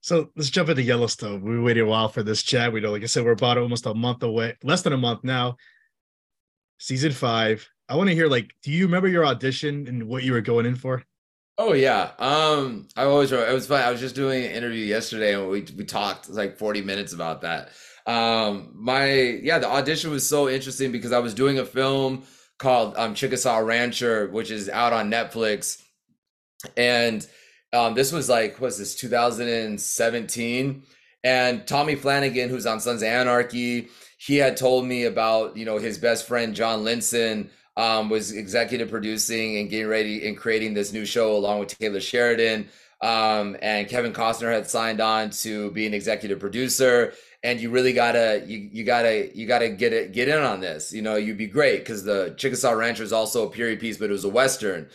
So 0.00 0.30
let's 0.34 0.48
jump 0.48 0.70
into 0.70 0.82
Yellowstone. 0.82 1.42
We 1.42 1.60
waited 1.60 1.82
a 1.82 1.86
while 1.86 2.08
for 2.08 2.22
this 2.22 2.42
chat. 2.42 2.72
We 2.72 2.80
know, 2.80 2.90
like 2.90 3.02
I 3.02 3.06
said, 3.06 3.22
we're 3.22 3.32
about 3.32 3.58
almost 3.58 3.84
a 3.84 3.92
month 3.92 4.22
away, 4.22 4.56
less 4.64 4.80
than 4.80 4.94
a 4.94 4.96
month 4.96 5.24
now. 5.24 5.56
Season 6.78 7.12
five. 7.12 7.68
I 7.86 7.96
want 7.96 8.08
to 8.08 8.14
hear, 8.14 8.28
like, 8.28 8.54
do 8.62 8.72
you 8.72 8.86
remember 8.86 9.08
your 9.08 9.26
audition 9.26 9.86
and 9.88 10.08
what 10.08 10.22
you 10.22 10.32
were 10.32 10.40
going 10.40 10.64
in 10.64 10.74
for? 10.74 11.02
Oh 11.58 11.74
yeah. 11.74 12.12
Um, 12.18 12.88
I 12.96 13.04
always 13.04 13.30
it 13.30 13.52
was 13.52 13.66
fun. 13.66 13.82
I 13.82 13.90
was 13.90 14.00
just 14.00 14.14
doing 14.14 14.42
an 14.42 14.52
interview 14.52 14.86
yesterday 14.86 15.34
and 15.34 15.50
we 15.50 15.66
we 15.76 15.84
talked 15.84 16.30
like 16.30 16.56
40 16.56 16.80
minutes 16.80 17.12
about 17.12 17.42
that. 17.42 17.72
Um, 18.06 18.70
my 18.74 19.12
yeah, 19.12 19.58
the 19.58 19.68
audition 19.68 20.10
was 20.10 20.26
so 20.26 20.48
interesting 20.48 20.92
because 20.92 21.12
I 21.12 21.18
was 21.18 21.34
doing 21.34 21.58
a 21.58 21.64
film 21.66 22.24
called 22.62 22.94
um 22.96 23.14
Chickasaw 23.14 23.58
Rancher, 23.58 24.28
which 24.28 24.50
is 24.50 24.68
out 24.70 24.92
on 24.94 25.10
Netflix. 25.10 25.82
And 26.76 27.26
um, 27.72 27.94
this 27.94 28.12
was 28.12 28.28
like, 28.28 28.60
was 28.60 28.78
this 28.78 28.94
2017? 28.94 30.82
And 31.24 31.66
Tommy 31.66 31.94
Flanagan, 31.96 32.48
who's 32.50 32.66
on 32.66 32.80
Sons 32.80 33.02
of 33.02 33.08
Anarchy, 33.08 33.88
he 34.18 34.36
had 34.36 34.56
told 34.56 34.84
me 34.84 35.04
about, 35.04 35.56
you 35.56 35.64
know, 35.64 35.78
his 35.78 35.98
best 35.98 36.26
friend 36.26 36.54
John 36.54 36.84
Linson 36.84 37.48
um, 37.76 38.08
was 38.08 38.32
executive 38.32 38.90
producing 38.90 39.58
and 39.58 39.70
getting 39.70 39.88
ready 39.88 40.26
and 40.28 40.36
creating 40.36 40.74
this 40.74 40.92
new 40.92 41.04
show 41.04 41.36
along 41.36 41.60
with 41.60 41.76
Taylor 41.78 42.00
Sheridan. 42.00 42.68
Um, 43.00 43.56
and 43.60 43.88
Kevin 43.88 44.12
Costner 44.12 44.52
had 44.52 44.68
signed 44.68 45.00
on 45.00 45.30
to 45.30 45.72
be 45.72 45.86
an 45.86 45.94
executive 45.94 46.38
producer. 46.38 47.14
And 47.44 47.60
you 47.60 47.70
really 47.70 47.92
gotta, 47.92 48.44
you, 48.46 48.68
you 48.72 48.84
gotta, 48.84 49.36
you 49.36 49.46
gotta 49.46 49.68
get 49.68 49.92
it, 49.92 50.12
get 50.12 50.28
in 50.28 50.40
on 50.42 50.60
this. 50.60 50.92
You 50.92 51.02
know, 51.02 51.16
you'd 51.16 51.38
be 51.38 51.48
great 51.48 51.80
because 51.80 52.04
the 52.04 52.34
Chickasaw 52.36 52.72
Rancher 52.72 53.02
is 53.02 53.12
also 53.12 53.46
a 53.46 53.50
period 53.50 53.80
piece, 53.80 53.96
but 53.96 54.10
it 54.10 54.12
was 54.12 54.24
a 54.24 54.28
western. 54.28 54.88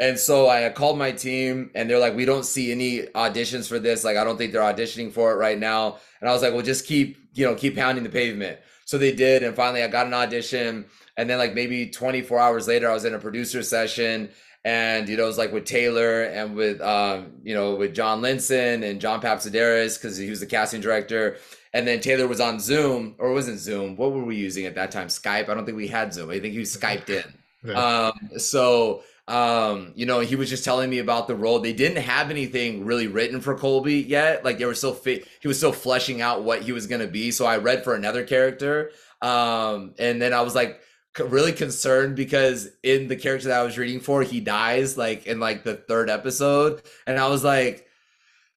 And 0.00 0.16
so 0.16 0.48
I 0.48 0.68
called 0.70 0.96
my 0.96 1.10
team 1.10 1.70
and 1.74 1.90
they're 1.90 1.98
like, 1.98 2.14
we 2.14 2.24
don't 2.24 2.44
see 2.44 2.70
any 2.70 3.00
auditions 3.00 3.68
for 3.68 3.80
this. 3.80 4.04
Like, 4.04 4.16
I 4.16 4.22
don't 4.22 4.38
think 4.38 4.52
they're 4.52 4.62
auditioning 4.62 5.12
for 5.12 5.32
it 5.32 5.36
right 5.36 5.58
now. 5.58 5.98
And 6.20 6.30
I 6.30 6.32
was 6.32 6.40
like, 6.40 6.52
well, 6.52 6.62
just 6.62 6.86
keep, 6.86 7.18
you 7.34 7.44
know, 7.44 7.56
keep 7.56 7.74
pounding 7.74 8.04
the 8.04 8.10
pavement. 8.10 8.60
So 8.84 8.96
they 8.96 9.12
did, 9.12 9.42
and 9.42 9.54
finally 9.54 9.82
I 9.82 9.88
got 9.88 10.06
an 10.06 10.14
audition. 10.14 10.86
And 11.16 11.28
then 11.28 11.36
like 11.36 11.52
maybe 11.52 11.90
24 11.90 12.38
hours 12.38 12.68
later, 12.68 12.88
I 12.88 12.94
was 12.94 13.04
in 13.04 13.12
a 13.12 13.18
producer 13.18 13.62
session 13.62 14.30
and 14.64 15.08
you 15.08 15.16
know 15.16 15.24
it 15.24 15.26
was 15.26 15.38
like 15.38 15.52
with 15.52 15.64
Taylor 15.64 16.24
and 16.24 16.54
with 16.54 16.80
um, 16.80 17.32
you 17.42 17.54
know 17.54 17.74
with 17.76 17.94
John 17.94 18.20
Linson 18.20 18.88
and 18.88 19.00
John 19.00 19.20
Papsidera 19.20 19.94
because 19.96 20.16
he 20.16 20.30
was 20.30 20.40
the 20.40 20.46
casting 20.46 20.80
director, 20.80 21.36
and 21.72 21.86
then 21.86 22.00
Taylor 22.00 22.26
was 22.26 22.40
on 22.40 22.60
Zoom 22.60 23.14
or 23.18 23.30
it 23.30 23.34
wasn't 23.34 23.58
Zoom. 23.58 23.96
What 23.96 24.12
were 24.12 24.24
we 24.24 24.36
using 24.36 24.66
at 24.66 24.74
that 24.76 24.90
time? 24.90 25.08
Skype. 25.08 25.48
I 25.48 25.54
don't 25.54 25.64
think 25.64 25.76
we 25.76 25.88
had 25.88 26.12
Zoom. 26.14 26.30
I 26.30 26.40
think 26.40 26.52
he 26.52 26.60
was 26.60 26.76
Skyped 26.76 27.10
in. 27.10 27.74
Um, 27.74 28.12
so 28.38 29.02
um, 29.26 29.92
you 29.94 30.06
know 30.06 30.20
he 30.20 30.36
was 30.36 30.48
just 30.48 30.64
telling 30.64 30.88
me 30.88 30.98
about 30.98 31.28
the 31.28 31.34
role. 31.34 31.58
They 31.58 31.72
didn't 31.72 32.02
have 32.02 32.30
anything 32.30 32.84
really 32.84 33.06
written 33.06 33.40
for 33.40 33.56
Colby 33.56 34.00
yet. 34.00 34.44
Like 34.44 34.58
they 34.58 34.64
were 34.64 34.74
still 34.74 34.94
fit. 34.94 35.26
He 35.40 35.48
was 35.48 35.58
still 35.58 35.72
fleshing 35.72 36.20
out 36.20 36.44
what 36.44 36.62
he 36.62 36.72
was 36.72 36.86
gonna 36.86 37.06
be. 37.06 37.30
So 37.30 37.44
I 37.44 37.58
read 37.58 37.84
for 37.84 37.94
another 37.94 38.24
character. 38.24 38.90
Um, 39.20 39.94
and 39.98 40.22
then 40.22 40.32
I 40.32 40.42
was 40.42 40.54
like 40.54 40.80
really 41.18 41.52
concerned 41.52 42.16
because 42.16 42.68
in 42.82 43.08
the 43.08 43.16
character 43.16 43.48
that 43.48 43.60
I 43.60 43.64
was 43.64 43.76
reading 43.76 44.00
for, 44.00 44.22
he 44.22 44.40
dies 44.40 44.96
like 44.96 45.26
in 45.26 45.40
like 45.40 45.64
the 45.64 45.74
third 45.74 46.08
episode, 46.10 46.82
and 47.06 47.18
I 47.18 47.28
was 47.28 47.44
like, 47.44 47.87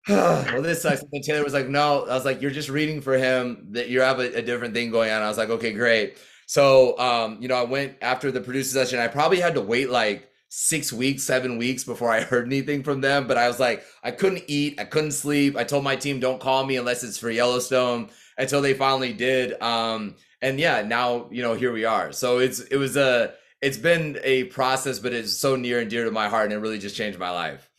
well, 0.10 0.62
this 0.62 0.82
sucks. 0.82 1.04
And 1.12 1.24
Taylor 1.24 1.44
was 1.44 1.54
like, 1.54 1.68
no, 1.68 2.06
I 2.06 2.16
was 2.16 2.26
like, 2.26 2.42
you're 2.42 2.52
just 2.52 2.70
reading 2.70 3.02
for 3.02 3.18
him. 3.18 3.68
That 3.72 3.90
you 3.90 4.02
have 4.02 4.20
a, 4.20 4.38
a 4.38 4.42
different 4.42 4.74
thing 4.74 4.92
going 4.92 5.12
on. 5.12 5.22
I 5.22 5.28
was 5.28 5.38
like, 5.38 5.50
okay, 5.50 5.74
great. 5.74 6.18
So, 6.48 6.98
um, 7.00 7.38
you 7.40 7.48
know, 7.48 7.56
I 7.56 7.64
went 7.64 7.98
after 8.02 8.32
the 8.32 8.42
producer 8.42 8.72
session. 8.72 9.00
I 9.00 9.08
probably 9.08 9.40
had 9.40 9.56
to 9.56 9.62
wait 9.62 9.90
like 9.90 10.28
six 10.50 10.92
weeks, 10.92 11.24
seven 11.24 11.58
weeks 11.58 11.84
before 11.84 12.12
I 12.12 12.22
heard 12.22 12.48
anything 12.48 12.84
from 12.84 13.02
them. 13.02 13.28
But 13.28 13.38
I 13.38 13.48
was 13.48 13.60
like, 13.60 13.84
I 14.04 14.12
couldn't 14.12 14.44
eat, 14.48 14.80
I 14.80 14.86
couldn't 14.86 15.12
sleep. 15.12 15.56
I 15.56 15.64
told 15.64 15.84
my 15.84 15.96
team, 15.96 16.20
don't 16.20 16.42
call 16.42 16.66
me 16.66 16.78
unless 16.78 17.04
it's 17.04 17.18
for 17.18 17.30
Yellowstone. 17.30 18.10
Until 18.38 18.62
they 18.62 18.74
finally 18.74 19.14
did. 19.14 19.62
Um, 19.62 20.16
and 20.42 20.60
yeah, 20.60 20.82
now 20.82 21.28
you 21.32 21.44
know 21.44 21.54
here 21.54 21.72
we 21.72 21.86
are. 21.86 22.12
So 22.12 22.40
it's 22.40 22.60
it 22.60 22.78
was 22.78 22.98
a 22.98 23.36
it's 23.62 23.78
been 23.78 24.20
a 24.24 24.46
process, 24.46 25.00
but 25.00 25.14
it's 25.14 25.38
so 25.38 25.56
near 25.56 25.80
and 25.80 25.90
dear 25.90 26.06
to 26.06 26.12
my 26.12 26.28
heart, 26.28 26.46
and 26.46 26.54
it 26.54 26.58
really 26.58 26.80
just 26.80 26.96
changed 26.96 27.20
my 27.20 27.30
life. 27.30 27.71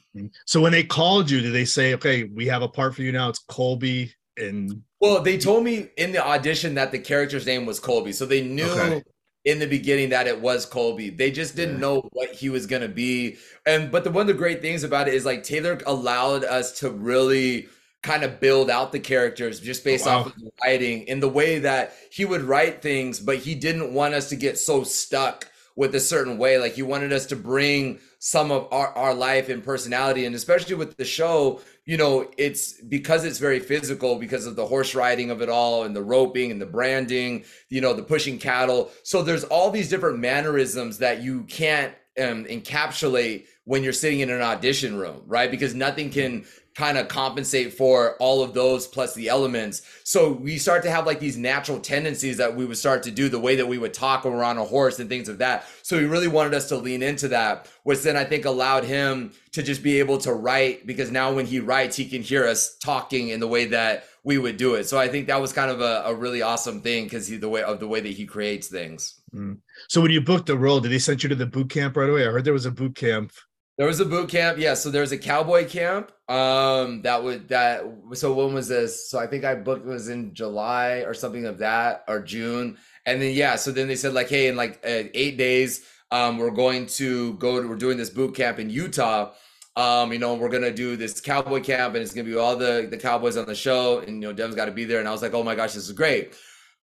So 0.47 0.61
when 0.61 0.73
they 0.73 0.85
called 0.85 1.31
you, 1.31 1.41
did 1.41 1.53
they 1.53 1.65
say, 1.65 1.95
"Okay, 1.95 2.25
we 2.25 2.47
have 2.47 2.63
a 2.63 2.69
part 2.69 2.95
for 2.95 3.03
you 3.03 3.13
now"? 3.13 3.29
It's 3.29 3.39
Colby 3.39 4.13
and. 4.37 4.83
Well, 5.01 5.23
they 5.23 5.39
told 5.39 5.65
me 5.65 5.89
in 5.97 6.13
the 6.13 6.25
audition 6.25 6.75
that 6.75 6.93
the 6.93 6.99
character's 6.99 7.47
name 7.47 7.67
was 7.67 7.81
Colby, 7.81 8.13
so 8.13 8.25
they 8.25 8.43
knew 8.43 8.65
okay. 8.65 9.03
in 9.45 9.59
the 9.59 9.67
beginning 9.67 10.11
that 10.11 10.27
it 10.27 10.41
was 10.41 10.65
Colby. 10.67 11.11
They 11.11 11.31
just 11.31 11.57
didn't 11.57 11.77
yeah. 11.77 11.81
know 11.81 12.09
what 12.13 12.31
he 12.31 12.51
was 12.51 12.67
gonna 12.67 12.89
be. 12.89 13.37
And 13.67 13.91
but 13.91 14.05
the 14.05 14.11
one 14.11 14.23
of 14.23 14.27
the 14.29 14.35
great 14.35 14.63
things 14.63 14.85
about 14.85 15.09
it 15.09 15.15
is 15.15 15.25
like 15.25 15.43
Taylor 15.43 15.81
allowed 15.87 16.45
us 16.45 16.79
to 16.81 16.91
really 16.91 17.69
kind 18.03 18.25
of 18.25 18.41
build 18.41 18.69
out 18.69 18.93
the 18.93 19.01
characters 19.01 19.61
just 19.61 19.85
based 19.85 20.07
oh, 20.07 20.11
wow. 20.11 20.19
off 20.21 20.27
of 20.27 20.35
the 20.37 20.51
writing 20.65 21.03
in 21.07 21.21
the 21.21 21.29
way 21.29 21.61
that 21.61 21.95
he 22.11 22.25
would 22.25 22.43
write 22.43 22.83
things, 22.83 23.21
but 23.21 23.39
he 23.39 23.55
didn't 23.55 23.95
want 23.95 24.13
us 24.13 24.29
to 24.29 24.37
get 24.37 24.59
so 24.59 24.83
stuck 24.83 25.49
with 25.77 25.95
a 25.95 26.01
certain 26.01 26.39
way. 26.39 26.59
Like 26.59 26.77
you 26.77 26.87
wanted 26.87 27.13
us 27.13 27.27
to 27.27 27.37
bring 27.37 27.99
some 28.19 28.51
of 28.51 28.69
our, 28.73 28.89
our 28.89 29.15
life 29.15 29.49
and 29.49 29.65
personality. 29.65 30.27
And 30.27 30.35
especially 30.35 30.75
with 30.75 30.97
the 30.97 31.05
show, 31.05 31.61
you 31.85 31.97
know, 31.97 32.31
it's 32.39 32.81
because 32.81 33.25
it's 33.25 33.39
very 33.39 33.59
physical 33.59 34.17
because 34.17 34.47
of 34.47 34.55
the 34.55 34.67
horse 34.67 34.95
riding 34.95 35.31
of 35.31 35.43
it 35.43 35.49
all 35.49 35.85
and 35.85 35.97
the 35.97 36.03
roping 36.03 36.51
and 36.51 36.61
the 36.61 36.67
branding, 36.67 37.45
you 37.69 37.81
know, 37.81 37.95
the 37.95 38.03
pushing 38.03 38.39
cattle. 38.39 38.91
So 39.03 39.23
there's 39.23 39.45
all 39.45 39.71
these 39.71 39.89
different 39.89 40.19
mannerisms 40.19 40.99
that 40.99 41.23
you 41.23 41.43
can't 41.45 41.95
um, 42.21 42.45
encapsulate 42.45 43.47
when 43.65 43.83
you're 43.83 43.93
sitting 43.93 44.21
in 44.21 44.31
an 44.31 44.43
audition 44.43 44.97
room, 44.97 45.23
right? 45.27 45.51
Because 45.51 45.75
nothing 45.75 46.11
can 46.11 46.45
kind 46.75 46.97
of 46.97 47.09
compensate 47.09 47.75
for 47.75 48.17
all 48.17 48.43
of 48.43 48.55
those 48.55 48.87
plus 48.87 49.15
the 49.15 49.29
elements. 49.29 49.83
So 50.05 50.33
we 50.33 50.59
start 50.59 50.83
to 50.85 50.91
have 50.91 51.07
like 51.07 51.21
these 51.21 51.37
natural 51.37 51.79
tendencies 51.79 52.39
that 52.39 52.55
we 52.55 52.65
would 52.65 52.79
start 52.79 53.03
to 53.05 53.11
do 53.11 53.29
the 53.29 53.39
way 53.39 53.57
that 53.57 53.67
we 53.67 53.79
would 53.79 53.93
talk 53.93 54.25
when 54.25 54.33
we're 54.33 54.45
on 54.45 54.59
a 54.59 54.65
horse 54.65 54.99
and 54.99 55.09
things 55.09 55.29
of 55.29 55.39
that. 55.39 55.67
So 55.83 55.99
he 55.99 56.07
really 56.07 56.29
wanted 56.29 56.55
us 56.55 56.69
to 56.69 56.77
lean 56.77 57.03
into 57.03 57.29
that, 57.29 57.69
which 57.83 58.03
then 58.03 58.17
I 58.17 58.25
think 58.25 58.45
allowed 58.45 58.85
him 58.85 59.33
to 59.53 59.63
just 59.63 59.83
be 59.83 59.99
able 59.99 60.19
to 60.19 60.33
write 60.33 60.87
because 60.87 61.11
now 61.11 61.33
when 61.33 61.47
he 61.47 61.61
writes, 61.61 61.97
he 61.97 62.07
can 62.07 62.23
hear 62.23 62.47
us 62.47 62.77
talking 62.79 63.29
in 63.29 63.41
the 63.41 63.49
way 63.49 63.67
that 63.67 64.05
we 64.25 64.39
would 64.39 64.57
do 64.57 64.75
it. 64.75 64.85
So 64.85 64.99
I 64.99 65.09
think 65.09 65.27
that 65.27 65.41
was 65.41 65.53
kind 65.53 65.71
of 65.71 65.81
a, 65.81 66.05
a 66.07 66.15
really 66.15 66.43
awesome 66.43 66.81
thing 66.81 67.05
because 67.05 67.27
he 67.27 67.37
the 67.37 67.49
way 67.49 67.63
of 67.63 67.81
the 67.81 67.89
way 67.89 68.01
that 68.01 68.13
he 68.13 68.25
creates 68.25 68.69
things. 68.69 69.21
Mm. 69.35 69.59
So 69.89 70.01
when 70.01 70.11
you 70.11 70.21
booked 70.21 70.47
the 70.47 70.57
role, 70.57 70.81
did 70.81 70.93
they 70.93 70.99
send 70.99 71.23
you 71.23 71.29
to 71.29 71.35
the 71.35 71.47
boot 71.47 71.71
camp 71.71 71.97
right 71.97 72.09
away? 72.09 72.27
I 72.27 72.31
heard 72.31 72.45
there 72.45 72.53
was 72.53 72.67
a 72.67 72.71
boot 72.71 72.95
camp 72.95 73.33
there 73.79 73.87
was 73.87 74.01
a 74.01 74.05
boot 74.05 74.29
camp, 74.29 74.59
yeah. 74.59 74.75
So 74.75 74.91
there 74.91 75.01
was 75.01 75.13
a 75.13 75.19
cowboy 75.19 75.67
camp. 75.67 76.13
Um, 76.29 77.03
that 77.03 77.23
would 77.23 77.49
that. 77.49 77.85
So 78.15 78.33
when 78.35 78.55
was 78.55 78.69
this? 78.69 79.09
So 79.09 79.19
I 79.19 79.27
think 79.27 79.45
I 79.45 79.55
booked 79.55 79.87
was 79.87 80.09
in 80.09 80.35
July 80.35 81.05
or 81.07 81.15
something 81.15 81.47
of 81.47 81.59
that 81.59 82.05
or 82.07 82.21
June, 82.21 82.77
and 83.07 83.21
then 83.21 83.35
yeah. 83.35 83.57
So 83.57 83.73
then 83.73 83.89
they 83.89 83.97
said 83.97 84.13
like, 84.13 84.29
hey, 84.29 84.49
in 84.49 84.57
like 84.57 84.81
uh, 84.85 85.09
eight 85.15 85.39
days, 85.39 85.87
um, 86.11 86.39
we're 86.39 86.51
going 86.51 86.87
to 86.87 87.35
go. 87.35 87.63
To, 87.63 87.69
we're 87.69 87.77
doing 87.77 87.97
this 87.97 88.11
boot 88.11 88.35
camp 88.35 88.59
in 88.59 88.69
Utah. 88.69 89.33
Um, 89.75 90.13
you 90.13 90.19
know, 90.19 90.35
we're 90.35 90.51
gonna 90.51 90.71
do 90.71 90.97
this 90.97 91.19
cowboy 91.21 91.63
camp, 91.63 91.95
and 91.95 92.03
it's 92.03 92.13
gonna 92.13 92.29
be 92.29 92.37
all 92.37 92.57
the 92.57 92.87
the 92.91 92.99
cowboys 92.99 93.39
on 93.39 93.47
the 93.47 93.55
show, 93.55 94.01
and 94.01 94.23
you 94.23 94.29
know, 94.29 94.33
Dev's 94.35 94.55
got 94.55 94.67
to 94.67 94.73
be 94.73 94.85
there. 94.85 95.01
And 95.01 95.09
I 95.09 95.13
was 95.13 95.23
like, 95.23 95.33
oh 95.33 95.43
my 95.43 95.55
gosh, 95.55 95.73
this 95.73 95.87
is 95.87 95.93
great 95.93 96.35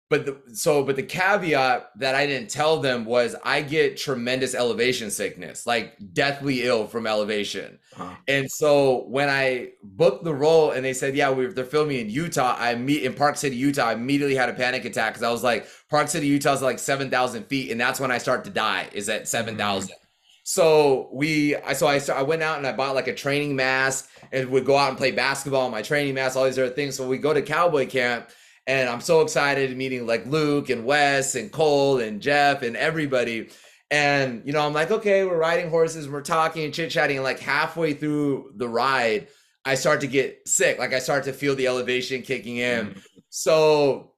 but 0.10 0.26
the, 0.26 0.56
so 0.56 0.84
but 0.84 0.96
the 0.96 1.04
caveat 1.04 1.90
that 1.98 2.16
i 2.16 2.26
didn't 2.26 2.50
tell 2.50 2.80
them 2.80 3.06
was 3.06 3.36
i 3.44 3.62
get 3.62 3.98
tremendous 3.98 4.56
elevation 4.56 5.12
sickness 5.12 5.66
like 5.68 5.96
deathly 6.14 6.64
ill 6.64 6.88
from 6.88 7.06
elevation 7.06 7.78
huh. 7.94 8.14
and 8.28 8.50
so 8.50 9.06
when 9.08 9.30
i 9.30 9.70
booked 9.84 10.24
the 10.24 10.34
role 10.34 10.72
and 10.72 10.84
they 10.84 10.94
said 10.94 11.16
yeah 11.16 11.30
we 11.30 11.48
they're 11.48 11.66
filming 11.66 12.00
in 12.00 12.10
utah 12.10 12.56
i 12.58 12.76
meet 12.76 13.04
in 13.04 13.14
park 13.14 13.36
city 13.36 13.56
utah 13.56 13.88
i 13.88 13.94
immediately 13.94 14.36
had 14.36 14.50
a 14.50 14.54
panic 14.54 14.86
attack 14.86 15.14
because 15.14 15.24
i 15.24 15.32
was 15.32 15.44
like 15.44 15.68
park 15.90 16.08
city 16.08 16.28
utah 16.28 16.54
is 16.54 16.62
like 16.62 16.80
7000 16.80 17.46
feet 17.46 17.72
and 17.72 17.80
that's 17.80 18.00
when 18.00 18.12
i 18.12 18.18
start 18.18 18.44
to 18.46 18.50
die 18.50 18.88
is 18.94 19.10
at 19.10 19.28
7000 19.28 19.90
mm-hmm. 19.90 20.04
So 20.50 21.10
we, 21.12 21.58
I 21.58 21.74
so 21.74 21.88
I, 21.88 22.00
I 22.16 22.22
went 22.22 22.42
out 22.42 22.58
and 22.58 22.66
I 22.66 22.72
bought 22.72 22.96
like 22.96 23.10
a 23.10 23.14
training 23.14 23.58
mask 23.58 24.10
and 24.32 24.50
would 24.52 24.64
go 24.64 24.78
out 24.78 24.88
and 24.88 24.98
play 24.98 25.12
basketball. 25.12 25.66
in 25.66 25.74
My 25.74 25.82
training 25.82 26.14
mask, 26.14 26.38
all 26.38 26.46
these 26.46 26.58
other 26.58 26.70
things. 26.70 26.96
So 26.96 27.06
we 27.06 27.18
go 27.18 27.34
to 27.34 27.42
cowboy 27.42 27.86
camp, 27.86 28.30
and 28.68 28.90
I'm 28.90 29.02
so 29.02 29.22
excited 29.22 29.76
meeting 29.76 30.06
like 30.06 30.26
Luke 30.26 30.70
and 30.70 30.86
Wes 30.86 31.36
and 31.36 31.52
Cole 31.52 32.00
and 32.00 32.22
Jeff 32.22 32.62
and 32.62 32.76
everybody. 32.76 33.50
And, 33.90 34.42
you 34.46 34.52
know, 34.52 34.66
I'm 34.66 34.74
like, 34.74 34.92
okay, 34.92 35.24
we're 35.24 35.38
riding 35.38 35.70
horses, 35.70 36.06
and 36.06 36.14
we're 36.14 36.22
talking 36.22 36.66
and 36.66 36.74
chit 36.74 36.92
chatting. 36.92 37.18
And 37.18 37.24
like 37.24 37.40
halfway 37.40 37.94
through 37.94 38.52
the 38.58 38.68
ride, 38.68 39.30
I 39.64 39.76
start 39.76 40.02
to 40.02 40.08
get 40.08 40.46
sick. 40.46 40.78
Like 40.78 40.94
I 40.94 41.00
start 41.00 41.24
to 41.24 41.34
feel 41.34 41.56
the 41.56 41.68
elevation 41.68 42.22
kicking 42.22 42.58
in. 42.58 42.88
Mm-hmm. 42.88 43.00
So 43.30 44.12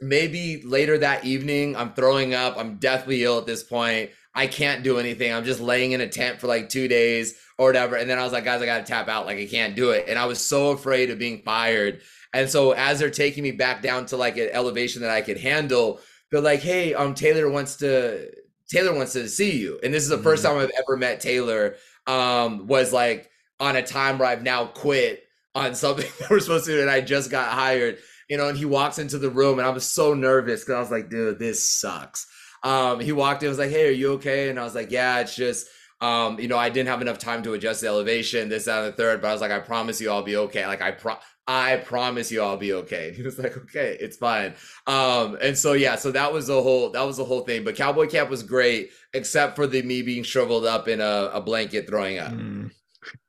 maybe 0.00 0.62
later 0.62 0.98
that 0.98 1.24
evening, 1.24 1.74
I'm 1.74 1.94
throwing 1.94 2.34
up. 2.34 2.56
I'm 2.56 2.76
deathly 2.76 3.24
ill 3.24 3.38
at 3.38 3.46
this 3.46 3.64
point. 3.64 4.10
I 4.34 4.46
can't 4.46 4.84
do 4.84 4.98
anything. 4.98 5.32
I'm 5.32 5.44
just 5.44 5.60
laying 5.60 5.92
in 5.92 6.00
a 6.00 6.08
tent 6.08 6.40
for 6.40 6.46
like 6.46 6.68
two 6.68 6.86
days 6.86 7.34
or 7.58 7.66
whatever. 7.66 7.96
And 7.96 8.08
then 8.08 8.18
I 8.18 8.22
was 8.22 8.32
like, 8.32 8.44
guys, 8.44 8.62
I 8.62 8.66
got 8.66 8.78
to 8.78 8.84
tap 8.84 9.08
out. 9.08 9.26
Like 9.26 9.38
I 9.38 9.46
can't 9.46 9.74
do 9.74 9.90
it. 9.90 10.04
And 10.08 10.18
I 10.18 10.26
was 10.26 10.40
so 10.40 10.70
afraid 10.70 11.10
of 11.10 11.18
being 11.18 11.42
fired 11.42 12.02
and 12.36 12.50
so 12.50 12.72
as 12.72 12.98
they're 12.98 13.08
taking 13.08 13.42
me 13.42 13.50
back 13.50 13.80
down 13.80 14.04
to 14.06 14.16
like 14.16 14.36
an 14.36 14.50
elevation 14.52 15.00
that 15.00 15.10
I 15.10 15.22
could 15.22 15.38
handle, 15.38 16.00
they're 16.30 16.42
like, 16.42 16.60
"Hey, 16.60 16.92
um, 16.92 17.14
Taylor 17.14 17.48
wants 17.48 17.76
to 17.76 18.30
Taylor 18.68 18.94
wants 18.94 19.14
to 19.14 19.26
see 19.26 19.58
you." 19.58 19.80
And 19.82 19.92
this 19.92 20.02
is 20.02 20.10
the 20.10 20.16
mm-hmm. 20.16 20.24
first 20.24 20.44
time 20.44 20.58
I've 20.58 20.70
ever 20.78 20.98
met 20.98 21.20
Taylor. 21.20 21.76
Um, 22.06 22.66
was 22.66 22.92
like 22.92 23.30
on 23.58 23.74
a 23.74 23.82
time 23.82 24.18
where 24.18 24.28
I've 24.28 24.42
now 24.42 24.66
quit 24.66 25.24
on 25.54 25.74
something 25.74 26.06
that 26.20 26.30
we're 26.30 26.40
supposed 26.40 26.66
to 26.66 26.72
do, 26.72 26.82
and 26.82 26.90
I 26.90 27.00
just 27.00 27.30
got 27.30 27.52
hired. 27.52 27.98
You 28.28 28.36
know, 28.36 28.48
and 28.48 28.58
he 28.58 28.64
walks 28.64 28.98
into 28.98 29.18
the 29.18 29.30
room, 29.30 29.58
and 29.58 29.66
I 29.66 29.70
was 29.70 29.86
so 29.86 30.12
nervous 30.12 30.60
because 30.60 30.74
I 30.74 30.80
was 30.80 30.90
like, 30.90 31.08
"Dude, 31.08 31.38
this 31.38 31.66
sucks." 31.66 32.26
Um, 32.62 33.00
he 33.00 33.12
walked 33.12 33.42
in, 33.44 33.48
was 33.48 33.58
like, 33.58 33.70
"Hey, 33.70 33.88
are 33.88 33.92
you 33.92 34.12
okay?" 34.14 34.50
And 34.50 34.60
I 34.60 34.64
was 34.64 34.74
like, 34.74 34.90
"Yeah, 34.90 35.20
it's 35.20 35.34
just." 35.34 35.68
Um, 35.98 36.38
you 36.38 36.46
know, 36.46 36.58
I 36.58 36.68
didn't 36.68 36.90
have 36.90 37.00
enough 37.00 37.16
time 37.16 37.42
to 37.44 37.54
adjust 37.54 37.80
the 37.80 37.86
elevation, 37.86 38.50
this, 38.50 38.66
that, 38.66 38.84
and 38.84 38.92
the 38.92 38.96
third, 38.98 39.22
but 39.22 39.28
I 39.28 39.32
was 39.32 39.40
like, 39.40 39.50
I 39.50 39.60
promise 39.60 39.98
you 39.98 40.10
I'll 40.10 40.22
be 40.22 40.36
okay. 40.36 40.66
Like 40.66 40.82
I 40.82 40.90
pro 40.90 41.16
I 41.48 41.76
promise 41.76 42.32
you 42.32 42.42
I'll 42.42 42.56
be 42.56 42.72
okay. 42.72 43.12
He 43.12 43.22
was 43.22 43.38
like, 43.38 43.56
okay, 43.56 43.96
it's 44.00 44.16
fine. 44.16 44.54
Um, 44.86 45.38
and 45.40 45.56
so 45.56 45.74
yeah, 45.74 45.94
so 45.94 46.10
that 46.10 46.32
was 46.32 46.48
the 46.48 46.60
whole 46.60 46.90
that 46.90 47.02
was 47.02 47.16
the 47.18 47.24
whole 47.24 47.42
thing. 47.42 47.64
But 47.64 47.76
Cowboy 47.76 48.08
Camp 48.08 48.30
was 48.30 48.42
great, 48.42 48.90
except 49.14 49.54
for 49.54 49.66
the 49.66 49.82
me 49.82 50.02
being 50.02 50.24
shriveled 50.24 50.66
up 50.66 50.88
in 50.88 51.00
a, 51.00 51.30
a 51.32 51.40
blanket 51.40 51.86
throwing 51.86 52.18
up. 52.18 52.32
Mm. 52.32 52.72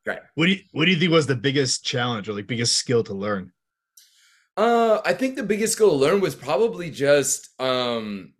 Right. 0.06 0.20
What 0.34 0.48
do 0.48 0.54
you 0.54 0.60
what 0.72 0.86
do 0.86 0.92
you 0.92 0.98
think 0.98 1.12
was 1.12 1.28
the 1.28 1.36
biggest 1.36 1.86
challenge 1.86 2.28
or 2.28 2.34
like 2.34 2.48
biggest 2.48 2.78
skill 2.78 3.04
to 3.04 3.14
learn? 3.14 3.52
Uh 4.56 5.00
I 5.06 5.14
think 5.14 5.36
the 5.36 5.44
biggest 5.44 5.74
skill 5.74 5.92
to 5.92 5.96
learn 5.96 6.20
was 6.20 6.34
probably 6.34 6.90
just 6.90 7.50
um 7.62 8.34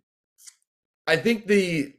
I 1.06 1.16
think 1.16 1.46
the 1.46 1.94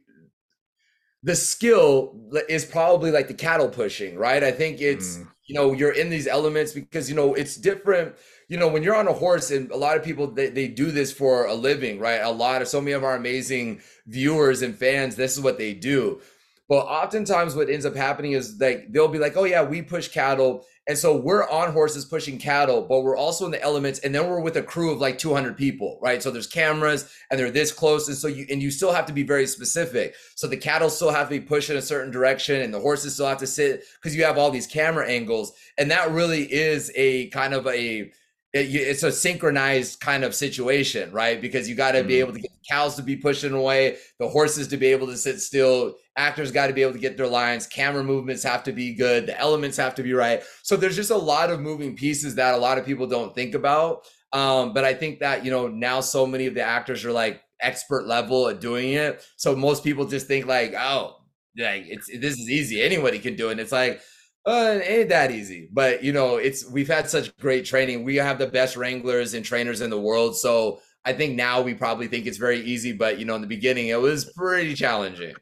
the 1.22 1.36
skill 1.36 2.28
is 2.48 2.64
probably 2.64 3.10
like 3.10 3.28
the 3.28 3.34
cattle 3.34 3.68
pushing, 3.68 4.16
right? 4.16 4.42
I 4.42 4.52
think 4.52 4.80
it's 4.80 5.16
mm 5.16 5.26
you 5.50 5.56
know 5.56 5.72
you're 5.72 5.90
in 5.90 6.10
these 6.10 6.28
elements 6.28 6.72
because 6.72 7.10
you 7.10 7.16
know 7.16 7.34
it's 7.34 7.56
different 7.56 8.14
you 8.46 8.56
know 8.56 8.68
when 8.68 8.84
you're 8.84 8.94
on 8.94 9.08
a 9.08 9.12
horse 9.12 9.50
and 9.50 9.68
a 9.72 9.76
lot 9.76 9.96
of 9.96 10.04
people 10.04 10.28
they, 10.28 10.48
they 10.48 10.68
do 10.68 10.92
this 10.92 11.12
for 11.12 11.46
a 11.46 11.54
living 11.54 11.98
right? 11.98 12.20
A 12.20 12.30
lot 12.30 12.62
of 12.62 12.68
so 12.68 12.80
many 12.80 12.92
of 12.92 13.02
our 13.02 13.16
amazing 13.16 13.80
viewers 14.06 14.62
and 14.62 14.76
fans 14.76 15.16
this 15.16 15.36
is 15.36 15.42
what 15.42 15.58
they 15.58 15.74
do. 15.74 16.20
But 16.68 16.86
oftentimes 16.86 17.56
what 17.56 17.68
ends 17.68 17.84
up 17.84 17.96
happening 17.96 18.30
is 18.32 18.60
like 18.60 18.92
they'll 18.92 19.08
be 19.08 19.18
like 19.18 19.36
oh 19.36 19.42
yeah 19.42 19.64
we 19.64 19.82
push 19.82 20.06
cattle 20.06 20.64
And 20.90 20.98
so 20.98 21.16
we're 21.16 21.48
on 21.48 21.70
horses 21.70 22.04
pushing 22.04 22.36
cattle, 22.36 22.82
but 22.82 23.02
we're 23.02 23.16
also 23.16 23.44
in 23.44 23.52
the 23.52 23.62
elements. 23.62 24.00
And 24.00 24.12
then 24.12 24.28
we're 24.28 24.40
with 24.40 24.56
a 24.56 24.62
crew 24.62 24.90
of 24.90 24.98
like 24.98 25.18
200 25.18 25.56
people, 25.56 26.00
right? 26.02 26.20
So 26.20 26.32
there's 26.32 26.48
cameras 26.48 27.08
and 27.30 27.38
they're 27.38 27.52
this 27.52 27.70
close. 27.70 28.08
And 28.08 28.16
so 28.16 28.26
you, 28.26 28.44
and 28.50 28.60
you 28.60 28.72
still 28.72 28.92
have 28.92 29.06
to 29.06 29.12
be 29.12 29.22
very 29.22 29.46
specific. 29.46 30.16
So 30.34 30.48
the 30.48 30.56
cattle 30.56 30.90
still 30.90 31.12
have 31.12 31.28
to 31.28 31.38
be 31.38 31.46
pushed 31.46 31.70
in 31.70 31.76
a 31.76 31.80
certain 31.80 32.10
direction 32.10 32.60
and 32.60 32.74
the 32.74 32.80
horses 32.80 33.14
still 33.14 33.28
have 33.28 33.38
to 33.38 33.46
sit 33.46 33.84
because 34.02 34.16
you 34.16 34.24
have 34.24 34.36
all 34.36 34.50
these 34.50 34.66
camera 34.66 35.08
angles. 35.08 35.52
And 35.78 35.92
that 35.92 36.10
really 36.10 36.52
is 36.52 36.90
a 36.96 37.28
kind 37.28 37.54
of 37.54 37.68
a, 37.68 38.10
it's 38.52 39.04
a 39.04 39.12
synchronized 39.12 40.00
kind 40.00 40.24
of 40.24 40.34
situation, 40.34 41.12
right? 41.12 41.40
Because 41.40 41.68
you 41.68 41.76
got 41.76 41.92
to 41.92 42.02
be 42.02 42.18
able 42.18 42.32
to 42.32 42.40
get 42.40 42.50
the 42.50 42.66
cows 42.68 42.96
to 42.96 43.02
be 43.02 43.16
pushing 43.16 43.52
away, 43.52 43.96
the 44.18 44.28
horses 44.28 44.66
to 44.68 44.76
be 44.76 44.86
able 44.86 45.06
to 45.06 45.16
sit 45.16 45.40
still. 45.40 45.94
Actors 46.16 46.50
got 46.50 46.66
to 46.66 46.72
be 46.72 46.82
able 46.82 46.92
to 46.92 46.98
get 46.98 47.16
their 47.16 47.28
lines. 47.28 47.66
Camera 47.66 48.02
movements 48.02 48.42
have 48.42 48.64
to 48.64 48.72
be 48.72 48.92
good. 48.92 49.26
The 49.26 49.38
elements 49.38 49.76
have 49.76 49.94
to 49.94 50.02
be 50.02 50.14
right. 50.14 50.42
So 50.62 50.76
there's 50.76 50.96
just 50.96 51.12
a 51.12 51.16
lot 51.16 51.50
of 51.50 51.60
moving 51.60 51.94
pieces 51.94 52.34
that 52.34 52.54
a 52.54 52.58
lot 52.58 52.76
of 52.76 52.84
people 52.84 53.06
don't 53.06 53.34
think 53.34 53.54
about. 53.54 54.04
Um, 54.32 54.72
but 54.72 54.84
I 54.84 54.94
think 54.94 55.20
that 55.20 55.44
you 55.44 55.50
know 55.50 55.68
now 55.68 56.00
so 56.00 56.26
many 56.26 56.46
of 56.46 56.54
the 56.54 56.62
actors 56.62 57.04
are 57.04 57.12
like 57.12 57.40
expert 57.60 58.06
level 58.06 58.48
at 58.48 58.60
doing 58.60 58.92
it. 58.92 59.24
So 59.36 59.54
most 59.54 59.84
people 59.84 60.06
just 60.06 60.26
think 60.26 60.46
like, 60.46 60.74
oh, 60.76 61.16
like 61.56 61.84
it's 61.86 62.06
this 62.06 62.38
is 62.38 62.48
easy. 62.48 62.82
Anybody 62.82 63.18
can 63.18 63.36
do 63.36 63.48
it. 63.48 63.52
And 63.52 63.60
it's 63.60 63.72
like 63.72 64.00
uh, 64.46 64.78
it 64.82 64.90
ain't 64.90 65.08
that 65.10 65.30
easy, 65.30 65.68
but 65.70 66.02
you 66.02 66.12
know, 66.12 66.36
it's 66.36 66.68
we've 66.68 66.88
had 66.88 67.08
such 67.08 67.36
great 67.36 67.64
training. 67.64 68.04
We 68.04 68.16
have 68.16 68.38
the 68.38 68.46
best 68.46 68.76
wranglers 68.76 69.34
and 69.34 69.44
trainers 69.44 69.80
in 69.80 69.90
the 69.90 70.00
world. 70.00 70.36
So 70.36 70.80
I 71.04 71.12
think 71.12 71.36
now 71.36 71.60
we 71.60 71.74
probably 71.74 72.08
think 72.08 72.26
it's 72.26 72.38
very 72.38 72.60
easy, 72.60 72.92
but 72.92 73.18
you 73.18 73.24
know, 73.24 73.34
in 73.34 73.42
the 73.42 73.46
beginning, 73.46 73.88
it 73.88 74.00
was 74.00 74.32
pretty 74.36 74.74
challenging. 74.74 75.34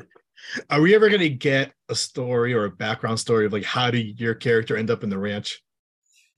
Are 0.70 0.80
we 0.80 0.94
ever 0.94 1.08
going 1.08 1.20
to 1.22 1.28
get 1.28 1.72
a 1.88 1.94
story 1.94 2.54
or 2.54 2.66
a 2.66 2.70
background 2.70 3.18
story 3.18 3.46
of 3.46 3.52
like 3.52 3.64
how 3.64 3.90
did 3.90 4.20
your 4.20 4.34
character 4.34 4.76
end 4.76 4.90
up 4.90 5.02
in 5.02 5.10
the 5.10 5.18
ranch? 5.18 5.62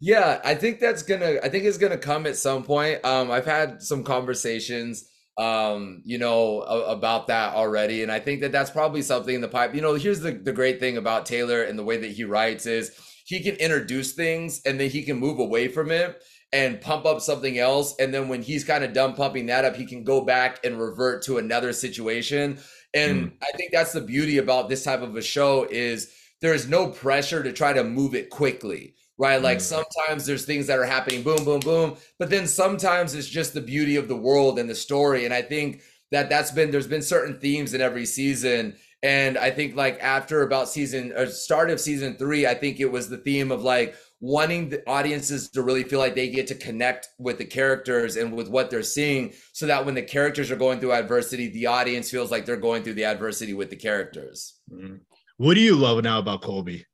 Yeah, 0.01 0.41
I 0.45 0.55
think 0.55 0.81
that's 0.81 1.03
gonna. 1.03 1.39
I 1.43 1.49
think 1.49 1.65
it's 1.65 1.79
gonna 1.79 1.99
come 1.99 2.27
at 2.27 2.37
some 2.37 2.63
point. 2.63 3.05
Um, 3.05 3.31
I've 3.31 3.45
had 3.45 3.83
some 3.83 4.05
conversations 4.05 5.09
um, 5.39 6.03
you 6.05 6.19
know, 6.19 6.63
a, 6.63 6.93
about 6.93 7.29
that 7.29 7.55
already. 7.55 8.03
And 8.03 8.11
I 8.11 8.19
think 8.19 8.41
that 8.41 8.53
that's 8.53 8.71
probably 8.71 9.03
something 9.03 9.35
in 9.35 9.41
the 9.41 9.49
pipe. 9.49 9.75
You 9.75 9.81
know, 9.81 9.95
here's 9.95 10.21
the, 10.21 10.33
the 10.33 10.53
great 10.53 10.81
thing 10.81 10.97
about 10.97 11.27
Taylor 11.27 11.63
and 11.63 11.79
the 11.79 11.85
way 11.85 11.97
that 11.97 12.11
he 12.11 12.25
writes 12.25 12.67
is 12.67 12.91
he 13.25 13.43
can 13.43 13.55
introduce 13.57 14.13
things 14.13 14.61
and 14.67 14.81
then 14.81 14.91
he 14.91 15.05
can 15.05 15.19
move 15.19 15.39
away 15.39 15.69
from 15.69 15.93
it 15.93 16.21
and 16.53 16.81
pump 16.81 17.07
up 17.07 17.21
something 17.21 17.59
else. 17.59 17.95
And 18.01 18.13
then 18.13 18.29
when 18.29 18.43
he's 18.43 18.65
kind 18.65 18.83
of 18.83 18.93
done 18.93 19.15
pumping 19.15 19.47
that 19.47 19.65
up, 19.65 19.77
he 19.77 19.87
can 19.87 20.03
go 20.03 20.23
back 20.23 20.65
and 20.65 20.81
revert 20.81 21.23
to 21.25 21.39
another 21.39 21.73
situation. 21.73 22.59
And 22.93 23.31
mm. 23.31 23.33
I 23.43 23.57
think 23.57 23.71
that's 23.71 23.93
the 23.93 24.01
beauty 24.01 24.39
about 24.39 24.69
this 24.69 24.83
type 24.83 25.03
of 25.03 25.15
a 25.15 25.23
show 25.23 25.69
is 25.71 26.13
there's 26.41 26.69
no 26.69 26.89
pressure 26.89 27.43
to 27.43 27.53
try 27.53 27.73
to 27.73 27.85
move 27.85 28.15
it 28.15 28.31
quickly 28.31 28.95
right? 29.19 29.43
Like 29.43 29.61
sometimes 29.61 30.25
there's 30.25 30.45
things 30.45 30.69
that 30.69 30.79
are 30.79 30.85
happening, 30.85 31.23
boom, 31.23 31.45
boom, 31.45 31.61
boom. 31.61 31.97
But 32.19 32.31
then 32.31 32.47
sometimes 32.47 33.15
it's 33.15 33.29
just 33.29 33.53
the 33.53 33.61
beauty 33.61 33.97
of 33.97 34.09
the 34.09 34.17
world 34.17 34.59
and 34.59 34.71
the 34.71 34.75
story. 34.75 35.25
And 35.25 35.35
I 35.35 35.43
think 35.43 35.83
that 36.13 36.31
that's 36.31 36.53
been, 36.53 36.71
there's 36.71 36.87
been 36.87 37.03
certain 37.03 37.39
themes 37.39 37.75
in 37.75 37.81
every 37.81 38.07
season. 38.07 38.77
And 39.03 39.37
I 39.37 39.51
think 39.51 39.77
like 39.77 39.99
after 40.01 40.43
about 40.43 40.69
season 40.69 41.13
or 41.17 41.27
start 41.27 41.71
of 41.71 41.81
season 41.81 42.17
three, 42.17 42.47
I 42.47 42.55
think 42.55 42.81
it 42.81 42.91
was 42.91 43.09
the 43.09 43.19
theme 43.19 43.51
of 43.51 43.63
like 43.63 43.97
wanting 44.21 44.69
the 44.69 44.89
audiences 44.89 45.49
to 45.51 45.63
really 45.63 45.85
feel 45.85 46.01
like 46.01 46.15
they 46.15 46.29
get 46.29 46.47
to 46.49 46.55
connect 46.55 47.09
with 47.19 47.39
the 47.39 47.45
characters 47.45 48.17
and 48.17 48.33
with 48.33 48.49
what 48.49 48.71
they're 48.71 48.83
seeing 48.83 49.33
so 49.53 49.67
that 49.67 49.85
when 49.85 49.95
the 49.95 50.03
characters 50.03 50.51
are 50.51 50.57
going 50.57 50.81
through 50.81 50.93
adversity, 50.93 51.49
the 51.49 51.67
audience 51.67 52.11
feels 52.11 52.31
like 52.31 52.45
they're 52.45 52.57
going 52.57 52.83
through 52.83 52.95
the 52.95 53.05
adversity 53.05 53.55
with 53.55 53.71
the 53.71 53.77
characters. 53.77 54.55
Mm. 54.73 55.01
What 55.37 55.55
do 55.55 55.61
you 55.61 55.77
love 55.77 56.03
now 56.03 56.19
about 56.19 56.43
Colby? 56.43 56.85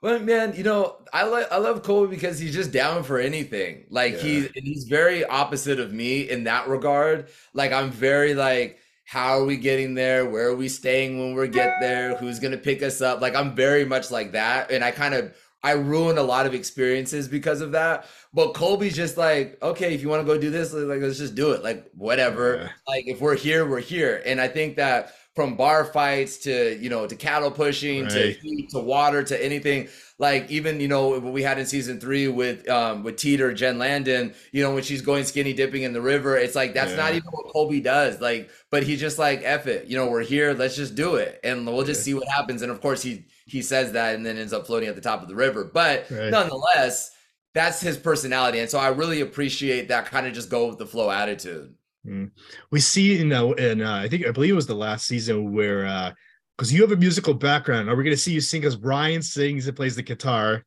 Well, 0.00 0.20
man, 0.20 0.54
you 0.56 0.62
know, 0.62 0.96
I 1.12 1.24
like 1.24 1.50
I 1.50 1.58
love 1.58 1.82
Colby 1.82 2.14
because 2.14 2.38
he's 2.38 2.54
just 2.54 2.70
down 2.70 3.02
for 3.02 3.18
anything. 3.18 3.86
Like 3.90 4.14
yeah. 4.14 4.18
he's 4.18 4.48
he's 4.54 4.84
very 4.84 5.24
opposite 5.24 5.80
of 5.80 5.92
me 5.92 6.28
in 6.28 6.44
that 6.44 6.68
regard. 6.68 7.28
Like 7.52 7.72
I'm 7.72 7.90
very 7.90 8.34
like, 8.34 8.78
how 9.04 9.40
are 9.40 9.44
we 9.44 9.56
getting 9.56 9.94
there? 9.94 10.28
Where 10.28 10.48
are 10.48 10.56
we 10.56 10.68
staying 10.68 11.18
when 11.18 11.34
we 11.34 11.48
get 11.48 11.80
there? 11.80 12.16
Who's 12.16 12.38
gonna 12.38 12.58
pick 12.58 12.82
us 12.82 13.00
up? 13.00 13.20
Like 13.20 13.34
I'm 13.34 13.56
very 13.56 13.84
much 13.84 14.10
like 14.12 14.32
that, 14.32 14.70
and 14.70 14.84
I 14.84 14.92
kind 14.92 15.14
of 15.14 15.34
I 15.64 15.72
ruin 15.72 16.18
a 16.18 16.22
lot 16.22 16.46
of 16.46 16.54
experiences 16.54 17.26
because 17.26 17.60
of 17.60 17.72
that. 17.72 18.06
But 18.32 18.54
Colby's 18.54 18.94
just 18.94 19.16
like, 19.16 19.58
okay, 19.60 19.94
if 19.94 20.02
you 20.02 20.08
want 20.08 20.24
to 20.24 20.32
go 20.32 20.40
do 20.40 20.50
this, 20.50 20.72
like 20.72 21.00
let's 21.00 21.18
just 21.18 21.34
do 21.34 21.50
it. 21.52 21.64
Like 21.64 21.90
whatever. 21.94 22.56
Yeah. 22.56 22.68
Like 22.86 23.08
if 23.08 23.20
we're 23.20 23.36
here, 23.36 23.68
we're 23.68 23.80
here. 23.80 24.22
And 24.24 24.40
I 24.40 24.46
think 24.46 24.76
that 24.76 25.14
from 25.38 25.54
bar 25.54 25.84
fights 25.84 26.38
to 26.38 26.76
you 26.80 26.90
know 26.90 27.06
to 27.06 27.14
cattle 27.14 27.48
pushing 27.48 28.02
right. 28.02 28.10
to 28.10 28.32
heat 28.32 28.70
to 28.70 28.80
water 28.80 29.22
to 29.22 29.40
anything. 29.40 29.88
Like 30.18 30.50
even 30.50 30.80
you 30.80 30.88
know 30.88 31.10
what 31.10 31.32
we 31.32 31.44
had 31.44 31.60
in 31.60 31.66
season 31.66 32.00
three 32.00 32.26
with 32.26 32.68
um 32.68 33.04
with 33.04 33.18
Teeter 33.18 33.54
Jen 33.54 33.78
Landon 33.78 34.34
you 34.50 34.64
know 34.64 34.74
when 34.74 34.82
she's 34.82 35.00
going 35.00 35.22
skinny 35.22 35.52
dipping 35.52 35.84
in 35.84 35.92
the 35.92 36.00
river 36.00 36.36
it's 36.36 36.56
like 36.56 36.74
that's 36.74 36.90
yeah. 36.90 36.96
not 36.96 37.10
even 37.10 37.28
what 37.30 37.52
Colby 37.52 37.80
does. 37.80 38.20
Like 38.20 38.50
but 38.72 38.82
he's 38.82 38.98
just 38.98 39.16
like 39.16 39.42
F 39.44 39.68
it 39.68 39.86
you 39.86 39.96
know 39.96 40.10
we're 40.10 40.24
here 40.24 40.54
let's 40.54 40.74
just 40.74 40.96
do 40.96 41.14
it. 41.14 41.38
And 41.44 41.64
we'll 41.64 41.84
just 41.84 42.02
see 42.02 42.14
what 42.14 42.26
happens. 42.26 42.62
And 42.62 42.72
of 42.72 42.80
course 42.80 43.00
he 43.00 43.26
he 43.46 43.62
says 43.62 43.92
that 43.92 44.16
and 44.16 44.26
then 44.26 44.38
ends 44.38 44.52
up 44.52 44.66
floating 44.66 44.88
at 44.88 44.96
the 44.96 45.00
top 45.00 45.22
of 45.22 45.28
the 45.28 45.36
river. 45.36 45.70
But 45.72 46.10
right. 46.10 46.32
nonetheless 46.32 47.12
that's 47.54 47.80
his 47.80 47.96
personality. 47.96 48.58
And 48.58 48.68
so 48.68 48.80
I 48.80 48.88
really 48.88 49.20
appreciate 49.20 49.86
that 49.86 50.06
kind 50.06 50.26
of 50.26 50.32
just 50.32 50.50
go 50.50 50.66
with 50.66 50.78
the 50.78 50.86
flow 50.86 51.12
attitude 51.12 51.76
Mm. 52.08 52.30
We 52.70 52.80
see, 52.80 53.18
you 53.18 53.24
know, 53.24 53.54
and 53.54 53.82
uh, 53.82 53.92
I 53.92 54.08
think 54.08 54.26
I 54.26 54.30
believe 54.30 54.52
it 54.52 54.56
was 54.56 54.66
the 54.66 54.74
last 54.74 55.06
season 55.06 55.52
where, 55.52 56.14
because 56.56 56.72
uh, 56.72 56.74
you 56.74 56.82
have 56.82 56.92
a 56.92 56.96
musical 56.96 57.34
background, 57.34 57.88
are 57.88 57.96
we 57.96 58.04
going 58.04 58.16
to 58.16 58.20
see 58.20 58.32
you 58.32 58.40
sing? 58.40 58.60
Because 58.60 58.76
Brian 58.76 59.22
sings 59.22 59.66
and 59.66 59.76
plays 59.76 59.96
the 59.96 60.02
guitar. 60.02 60.64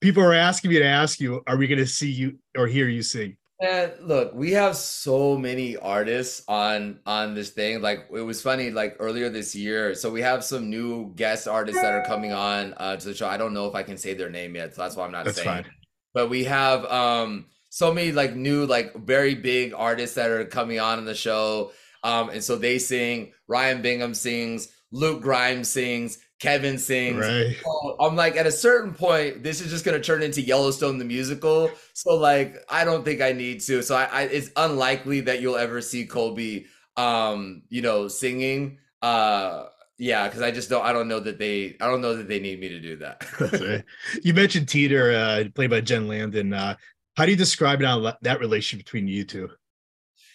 People 0.00 0.22
are 0.22 0.34
asking 0.34 0.70
me 0.70 0.78
to 0.78 0.86
ask 0.86 1.20
you, 1.20 1.42
are 1.46 1.56
we 1.56 1.66
going 1.66 1.78
to 1.78 1.86
see 1.86 2.10
you 2.10 2.38
or 2.56 2.66
hear 2.66 2.88
you 2.88 3.02
sing? 3.02 3.36
And 3.60 3.92
look, 4.00 4.32
we 4.34 4.52
have 4.52 4.76
so 4.76 5.36
many 5.36 5.76
artists 5.76 6.44
on 6.46 7.00
on 7.04 7.34
this 7.34 7.50
thing. 7.50 7.82
Like 7.82 8.06
it 8.14 8.20
was 8.20 8.40
funny, 8.40 8.70
like 8.70 8.94
earlier 9.00 9.28
this 9.30 9.52
year. 9.52 9.96
So 9.96 10.12
we 10.12 10.20
have 10.22 10.44
some 10.44 10.70
new 10.70 11.12
guest 11.16 11.48
artists 11.48 11.82
that 11.82 11.92
are 11.92 12.04
coming 12.04 12.32
on 12.32 12.72
uh, 12.76 12.96
to 12.96 13.08
the 13.08 13.14
show. 13.14 13.26
I 13.26 13.36
don't 13.36 13.52
know 13.52 13.66
if 13.66 13.74
I 13.74 13.82
can 13.82 13.96
say 13.96 14.14
their 14.14 14.30
name 14.30 14.54
yet, 14.54 14.76
so 14.76 14.82
that's 14.82 14.94
why 14.94 15.04
I'm 15.04 15.10
not 15.10 15.24
that's 15.24 15.38
saying. 15.38 15.64
Fine. 15.64 15.70
But 16.14 16.30
we 16.30 16.44
have 16.44 16.84
um 16.84 17.46
so 17.78 17.94
many 17.94 18.10
like 18.10 18.34
new 18.34 18.66
like 18.66 18.92
very 18.96 19.36
big 19.36 19.72
artists 19.72 20.16
that 20.16 20.32
are 20.32 20.44
coming 20.44 20.80
on 20.80 20.98
in 20.98 21.04
the 21.04 21.14
show 21.14 21.70
um 22.02 22.28
and 22.28 22.42
so 22.42 22.56
they 22.56 22.76
sing 22.76 23.32
ryan 23.46 23.80
bingham 23.82 24.14
sings 24.14 24.66
luke 24.90 25.22
grimes 25.22 25.68
sings 25.68 26.18
kevin 26.40 26.76
sings 26.76 27.24
right. 27.24 27.56
so 27.62 27.96
i'm 28.00 28.16
like 28.16 28.36
at 28.36 28.48
a 28.48 28.50
certain 28.50 28.92
point 28.92 29.44
this 29.44 29.60
is 29.60 29.70
just 29.70 29.84
going 29.84 29.96
to 29.96 30.04
turn 30.04 30.22
into 30.24 30.42
yellowstone 30.42 30.98
the 30.98 31.04
musical 31.04 31.70
so 31.92 32.16
like 32.16 32.56
i 32.68 32.84
don't 32.84 33.04
think 33.04 33.20
i 33.20 33.30
need 33.30 33.60
to 33.60 33.80
so 33.80 33.94
I, 33.94 34.04
I 34.06 34.22
it's 34.22 34.50
unlikely 34.56 35.20
that 35.22 35.40
you'll 35.40 35.56
ever 35.56 35.80
see 35.80 36.04
colby 36.04 36.66
um 36.96 37.62
you 37.68 37.80
know 37.80 38.08
singing 38.08 38.78
uh 39.02 39.66
yeah, 40.00 40.28
because 40.28 40.42
I 40.42 40.52
just 40.52 40.70
don't. 40.70 40.84
I 40.84 40.92
don't 40.92 41.08
know 41.08 41.18
that 41.18 41.40
they. 41.40 41.76
I 41.80 41.88
don't 41.88 42.00
know 42.00 42.14
that 42.14 42.28
they 42.28 42.38
need 42.38 42.60
me 42.60 42.68
to 42.68 42.78
do 42.78 42.96
that. 42.98 43.24
right. 43.40 43.84
You 44.22 44.32
mentioned 44.32 44.68
Teeter, 44.68 45.12
uh, 45.12 45.44
played 45.52 45.70
by 45.70 45.80
Jen 45.80 46.06
Landon. 46.06 46.52
Uh, 46.52 46.76
how 47.18 47.24
do 47.24 47.32
you 47.32 47.36
describe 47.36 47.80
now 47.80 48.14
that 48.22 48.38
relationship 48.38 48.86
between 48.86 49.08
you 49.08 49.24
two? 49.24 49.50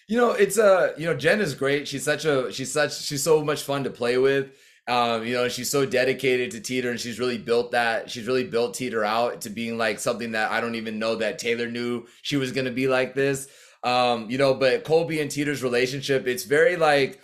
You 0.09 0.17
know, 0.17 0.31
it's 0.31 0.59
uh, 0.59 0.91
you 0.97 1.05
know, 1.05 1.15
Jen 1.15 1.39
is 1.39 1.55
great. 1.55 1.87
She's 1.87 2.03
such 2.03 2.25
a 2.25 2.51
she's 2.51 2.73
such 2.73 2.99
she's 2.99 3.23
so 3.23 3.41
much 3.41 3.61
fun 3.61 3.85
to 3.85 3.89
play 3.89 4.17
with. 4.17 4.51
Um, 4.89 5.25
you 5.25 5.33
know, 5.33 5.47
she's 5.47 5.69
so 5.69 5.85
dedicated 5.85 6.51
to 6.51 6.59
Teeter 6.59 6.91
and 6.91 6.99
she's 6.99 7.19
really 7.19 7.37
built 7.37 7.71
that. 7.71 8.11
She's 8.11 8.27
really 8.27 8.43
built 8.43 8.73
Teeter 8.73 9.05
out 9.05 9.39
to 9.41 9.49
being 9.49 9.77
like 9.77 9.97
something 9.97 10.33
that 10.33 10.51
I 10.51 10.59
don't 10.59 10.75
even 10.75 10.99
know 10.99 11.15
that 11.15 11.39
Taylor 11.39 11.71
knew 11.71 12.05
she 12.21 12.35
was 12.35 12.51
gonna 12.51 12.69
be 12.69 12.89
like 12.89 13.15
this. 13.15 13.47
Um, 13.83 14.29
you 14.29 14.37
know, 14.37 14.53
but 14.53 14.83
Colby 14.83 15.21
and 15.21 15.31
Teeter's 15.31 15.63
relationship, 15.63 16.27
it's 16.27 16.43
very 16.43 16.75
like 16.75 17.21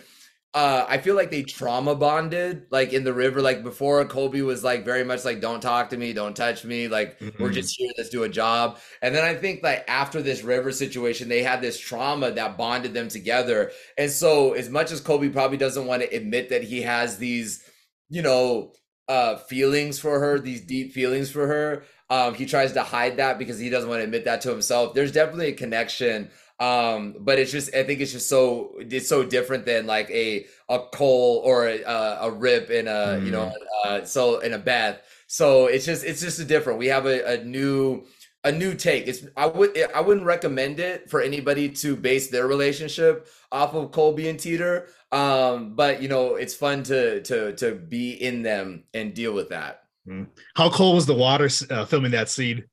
uh 0.52 0.84
I 0.88 0.98
feel 0.98 1.14
like 1.14 1.30
they 1.30 1.44
trauma 1.44 1.94
bonded 1.94 2.66
like 2.70 2.92
in 2.92 3.04
the 3.04 3.12
river 3.12 3.40
like 3.40 3.62
before 3.62 4.04
Colby 4.04 4.42
was 4.42 4.64
like 4.64 4.84
very 4.84 5.04
much 5.04 5.24
like 5.24 5.40
don't 5.40 5.60
talk 5.60 5.90
to 5.90 5.96
me 5.96 6.12
don't 6.12 6.34
touch 6.34 6.64
me 6.64 6.88
like 6.88 7.20
mm-hmm. 7.20 7.40
we're 7.40 7.52
just 7.52 7.76
here 7.76 7.92
let's 7.96 8.10
do 8.10 8.24
a 8.24 8.28
job. 8.28 8.78
And 9.00 9.14
then 9.14 9.24
I 9.24 9.34
think 9.34 9.62
like 9.62 9.84
after 9.86 10.20
this 10.20 10.42
river 10.42 10.72
situation 10.72 11.28
they 11.28 11.44
had 11.44 11.60
this 11.60 11.78
trauma 11.78 12.32
that 12.32 12.58
bonded 12.58 12.94
them 12.94 13.08
together. 13.08 13.70
And 13.96 14.10
so 14.10 14.54
as 14.54 14.68
much 14.68 14.90
as 14.90 15.00
Colby 15.00 15.28
probably 15.28 15.56
doesn't 15.56 15.86
want 15.86 16.02
to 16.02 16.16
admit 16.16 16.48
that 16.48 16.64
he 16.64 16.82
has 16.82 17.18
these 17.18 17.62
you 18.08 18.22
know 18.22 18.72
uh 19.08 19.36
feelings 19.36 20.00
for 20.00 20.18
her 20.18 20.40
these 20.40 20.62
deep 20.62 20.92
feelings 20.92 21.30
for 21.30 21.46
her 21.46 21.84
um 22.10 22.34
he 22.34 22.44
tries 22.44 22.72
to 22.72 22.82
hide 22.82 23.18
that 23.18 23.38
because 23.38 23.58
he 23.60 23.70
doesn't 23.70 23.88
want 23.88 24.00
to 24.00 24.04
admit 24.04 24.24
that 24.24 24.40
to 24.40 24.50
himself. 24.50 24.94
There's 24.94 25.12
definitely 25.12 25.48
a 25.48 25.52
connection 25.52 26.28
um, 26.60 27.16
but 27.18 27.38
it's 27.38 27.50
just 27.50 27.74
I 27.74 27.82
think 27.84 28.00
it's 28.00 28.12
just 28.12 28.28
so 28.28 28.74
it's 28.78 29.08
so 29.08 29.24
different 29.24 29.64
than 29.64 29.86
like 29.86 30.10
a 30.10 30.46
a 30.68 30.78
Cole 30.92 31.40
or 31.44 31.66
a, 31.66 31.82
a 32.20 32.30
rip 32.30 32.70
in 32.70 32.86
a 32.86 32.90
mm. 32.90 33.24
you 33.24 33.32
know 33.32 33.46
mm-hmm. 33.46 34.02
uh, 34.02 34.04
so 34.04 34.40
in 34.40 34.52
a 34.52 34.58
bath. 34.58 35.00
So 35.26 35.66
it's 35.66 35.86
just 35.86 36.04
it's 36.04 36.20
just 36.20 36.38
a 36.38 36.44
different. 36.44 36.78
We 36.78 36.88
have 36.88 37.06
a, 37.06 37.40
a 37.40 37.44
new 37.44 38.04
a 38.44 38.52
new 38.52 38.74
take. 38.74 39.08
It's 39.08 39.24
I 39.38 39.46
would 39.46 39.70
I 39.94 40.02
wouldn't 40.02 40.26
recommend 40.26 40.80
it 40.80 41.08
for 41.08 41.22
anybody 41.22 41.70
to 41.70 41.96
base 41.96 42.28
their 42.28 42.46
relationship 42.46 43.28
off 43.50 43.74
of 43.74 43.90
Colby 43.90 44.28
and 44.28 44.38
Teeter. 44.38 44.88
Um, 45.12 45.74
but 45.74 46.02
you 46.02 46.08
know 46.08 46.34
it's 46.34 46.54
fun 46.54 46.82
to 46.84 47.22
to 47.22 47.54
to 47.54 47.74
be 47.74 48.12
in 48.12 48.42
them 48.42 48.84
and 48.92 49.14
deal 49.14 49.32
with 49.32 49.48
that. 49.48 49.84
Mm. 50.06 50.26
How 50.56 50.68
cold 50.68 50.96
was 50.96 51.06
the 51.06 51.14
water 51.14 51.48
uh, 51.70 51.86
filming 51.86 52.10
that 52.10 52.28
scene? 52.28 52.64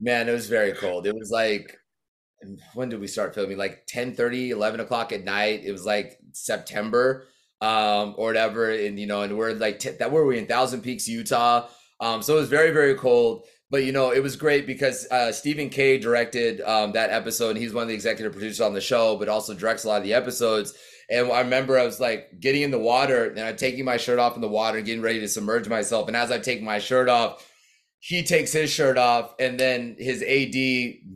Man, 0.00 0.28
it 0.28 0.32
was 0.32 0.46
very 0.46 0.72
cold. 0.72 1.06
It 1.06 1.14
was 1.14 1.30
like 1.30 1.76
when 2.74 2.88
did 2.88 3.00
we 3.00 3.06
start 3.06 3.34
filming? 3.34 3.56
Like 3.56 3.86
10 3.86 4.14
30, 4.14 4.50
11 4.50 4.80
o'clock 4.80 5.12
at 5.12 5.24
night. 5.24 5.62
It 5.64 5.72
was 5.72 5.84
like 5.84 6.18
September 6.32 7.26
um, 7.60 8.14
or 8.16 8.28
whatever. 8.28 8.70
And, 8.70 8.98
you 8.98 9.06
know, 9.06 9.22
and 9.22 9.36
we're 9.36 9.52
like, 9.52 9.78
t- 9.78 9.90
that 9.90 10.12
were 10.12 10.26
we 10.26 10.38
in 10.38 10.46
Thousand 10.46 10.82
Peaks, 10.82 11.08
Utah. 11.08 11.68
Um, 12.00 12.22
so 12.22 12.36
it 12.36 12.40
was 12.40 12.48
very, 12.48 12.72
very 12.72 12.94
cold. 12.94 13.46
But, 13.68 13.84
you 13.84 13.90
know, 13.92 14.12
it 14.12 14.22
was 14.22 14.36
great 14.36 14.66
because 14.66 15.08
uh, 15.10 15.32
Stephen 15.32 15.70
Kay 15.70 15.98
directed 15.98 16.60
um, 16.60 16.92
that 16.92 17.10
episode. 17.10 17.50
And 17.50 17.58
he's 17.58 17.72
one 17.72 17.82
of 17.82 17.88
the 17.88 17.94
executive 17.94 18.32
producers 18.32 18.60
on 18.60 18.74
the 18.74 18.80
show, 18.80 19.16
but 19.16 19.28
also 19.28 19.54
directs 19.54 19.84
a 19.84 19.88
lot 19.88 19.98
of 19.98 20.04
the 20.04 20.14
episodes. 20.14 20.74
And 21.08 21.30
I 21.30 21.40
remember 21.40 21.78
I 21.78 21.84
was 21.84 22.00
like 22.00 22.40
getting 22.40 22.62
in 22.62 22.70
the 22.70 22.78
water 22.78 23.30
and 23.30 23.40
I'm 23.40 23.56
taking 23.56 23.84
my 23.84 23.96
shirt 23.96 24.18
off 24.18 24.34
in 24.34 24.40
the 24.40 24.48
water, 24.48 24.78
and 24.78 24.86
getting 24.86 25.02
ready 25.02 25.20
to 25.20 25.28
submerge 25.28 25.68
myself. 25.68 26.08
And 26.08 26.16
as 26.16 26.30
I 26.30 26.38
take 26.38 26.62
my 26.62 26.78
shirt 26.78 27.08
off, 27.08 27.48
he 28.06 28.22
takes 28.22 28.52
his 28.52 28.70
shirt 28.70 28.96
off 28.96 29.34
and 29.40 29.58
then 29.58 29.96
his 29.98 30.22
AD 30.22 30.54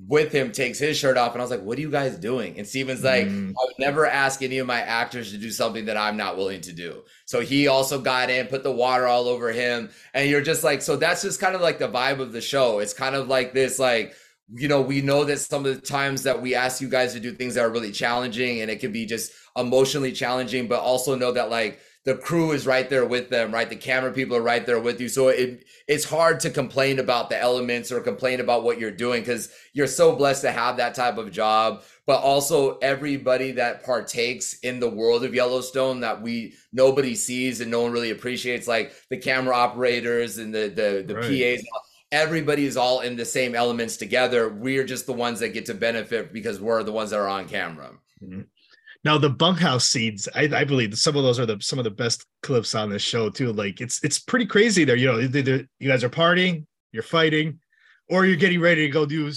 with 0.09 0.33
him 0.33 0.51
takes 0.51 0.77
his 0.77 0.97
shirt 0.97 1.17
off. 1.17 1.35
And 1.35 1.41
I 1.41 1.45
was 1.45 1.51
like, 1.53 1.63
what 1.63 1.79
are 1.79 1.81
you 1.81 1.89
guys 1.89 2.17
doing? 2.17 2.59
And 2.59 2.67
Stephen's 2.67 3.05
like, 3.05 3.29
mm. 3.29 3.51
I 3.51 3.65
would 3.65 3.79
never 3.79 4.09
ask 4.09 4.43
any 4.43 4.59
of 4.59 4.67
my 4.67 4.81
actors 4.81 5.31
to 5.31 5.39
do 5.39 5.53
something 5.53 5.85
that 5.85 5.97
I'm 5.97 6.17
not 6.17 6.37
willing 6.37 6.63
to 6.63 6.73
do. 6.73 7.05
So 7.27 7.43
he 7.43 7.69
also 7.69 8.01
got 8.01 8.29
in, 8.29 8.49
put 8.49 8.65
the 8.65 8.73
water 8.73 9.07
all 9.07 9.29
over 9.29 9.53
him. 9.53 9.91
And 10.15 10.29
you're 10.29 10.41
just 10.41 10.65
like, 10.65 10.83
so 10.83 10.97
that's 10.97 11.23
just 11.23 11.39
kind 11.39 11.55
of 11.55 11.61
like 11.61 11.79
the 11.79 11.87
vibe 11.87 12.19
of 12.19 12.33
the 12.33 12.41
show. 12.41 12.81
It's 12.81 12.93
kind 12.93 13.15
of 13.15 13.29
like 13.29 13.55
this, 13.55 13.79
like, 13.79 14.13
you 14.53 14.67
know, 14.67 14.81
we 14.81 15.01
know 15.01 15.23
that 15.23 15.39
some 15.39 15.65
of 15.65 15.73
the 15.73 15.81
times 15.81 16.25
that 16.25 16.43
we 16.43 16.57
ask 16.57 16.81
you 16.81 16.89
guys 16.89 17.13
to 17.13 17.21
do 17.21 17.31
things 17.31 17.55
that 17.55 17.65
are 17.65 17.71
really 17.71 17.93
challenging 17.93 18.63
and 18.63 18.69
it 18.69 18.81
can 18.81 18.91
be 18.91 19.07
just 19.07 19.31
emotionally 19.57 20.11
challenging, 20.11 20.67
but 20.67 20.81
also 20.81 21.15
know 21.15 21.31
that 21.31 21.51
like 21.51 21.79
the 22.05 22.15
crew 22.15 22.53
is 22.53 22.67
right 22.67 22.89
there 22.89 23.05
with 23.05 23.29
them, 23.29 23.53
right? 23.53 23.69
The 23.69 23.77
camera 23.77 24.11
people 24.11 24.35
are 24.35 24.43
right 24.43 24.65
there 24.65 24.81
with 24.81 25.01
you. 25.01 25.09
So 25.09 25.29
it 25.29 25.65
it's 25.87 26.05
hard 26.05 26.41
to 26.41 26.51
complain 26.51 26.99
about 26.99 27.29
the 27.29 27.39
elements 27.39 27.93
or 27.93 28.01
complain 28.01 28.41
about 28.41 28.63
what 28.63 28.81
you're 28.81 28.91
doing 28.91 29.21
because 29.21 29.53
you're 29.75 29.87
so 29.87 30.17
blessed 30.17 30.43
to 30.43 30.53
have 30.53 30.79
that 30.79 30.95
type 30.95 31.19
of 31.19 31.31
job. 31.31 31.83
But 32.07 32.23
also 32.23 32.79
everybody 32.79 33.53
that 33.53 33.85
partakes 33.85 34.55
in 34.61 34.81
the 34.81 34.89
world 34.89 35.25
of 35.25 35.35
Yellowstone 35.35 36.01
that 36.01 36.23
we 36.23 36.55
nobody 36.73 37.15
sees 37.15 37.61
and 37.61 37.71
no 37.71 37.83
one 37.83 37.93
really 37.93 38.11
appreciates, 38.11 38.67
like 38.67 38.95
the 39.11 39.19
camera 39.19 39.55
operators 39.55 40.39
and 40.39 40.55
the 40.55 40.69
the 40.69 41.05
the 41.07 41.15
right. 41.17 41.59
PAs. 41.59 41.67
Everybody 42.13 42.65
is 42.65 42.77
all 42.77 43.01
in 43.01 43.15
the 43.15 43.25
same 43.25 43.55
elements 43.55 43.97
together. 43.97 44.49
We're 44.49 44.85
just 44.85 45.07
the 45.07 45.13
ones 45.13 45.39
that 45.41 45.51
get 45.51 45.67
to 45.67 45.75
benefit 45.75 46.33
because 46.33 46.61
we're 46.61 46.83
the 46.83 46.91
ones 46.91 47.11
that 47.11 47.21
are 47.21 47.29
on 47.29 47.47
camera. 47.47 47.93
Mm-hmm. 48.21 48.41
Now 49.03 49.17
the 49.17 49.31
bunkhouse 49.31 49.89
scenes, 49.89 50.29
I, 50.35 50.49
I 50.55 50.65
believe 50.65 50.97
some 50.99 51.17
of 51.17 51.23
those 51.23 51.41
are 51.41 51.47
the 51.47 51.59
some 51.61 51.79
of 51.79 51.85
the 51.85 51.91
best 51.91 52.27
clips 52.43 52.75
on 52.75 52.91
this 52.91 53.03
show 53.03 53.31
too. 53.31 53.53
Like 53.53 53.81
it's 53.81 54.03
it's 54.05 54.19
pretty 54.19 54.47
crazy 54.47 54.85
there. 54.85 54.97
You 54.97 55.07
know, 55.07 55.19
you 55.19 55.89
guys 55.89 56.05
are 56.05 56.11
partying, 56.11 56.67
you're 56.93 57.03
fighting, 57.03 57.61
or 58.11 58.27
you're 58.27 58.37
getting 58.37 58.61
ready 58.61 58.87
to 58.87 58.93
go 58.93 59.07
do 59.07 59.33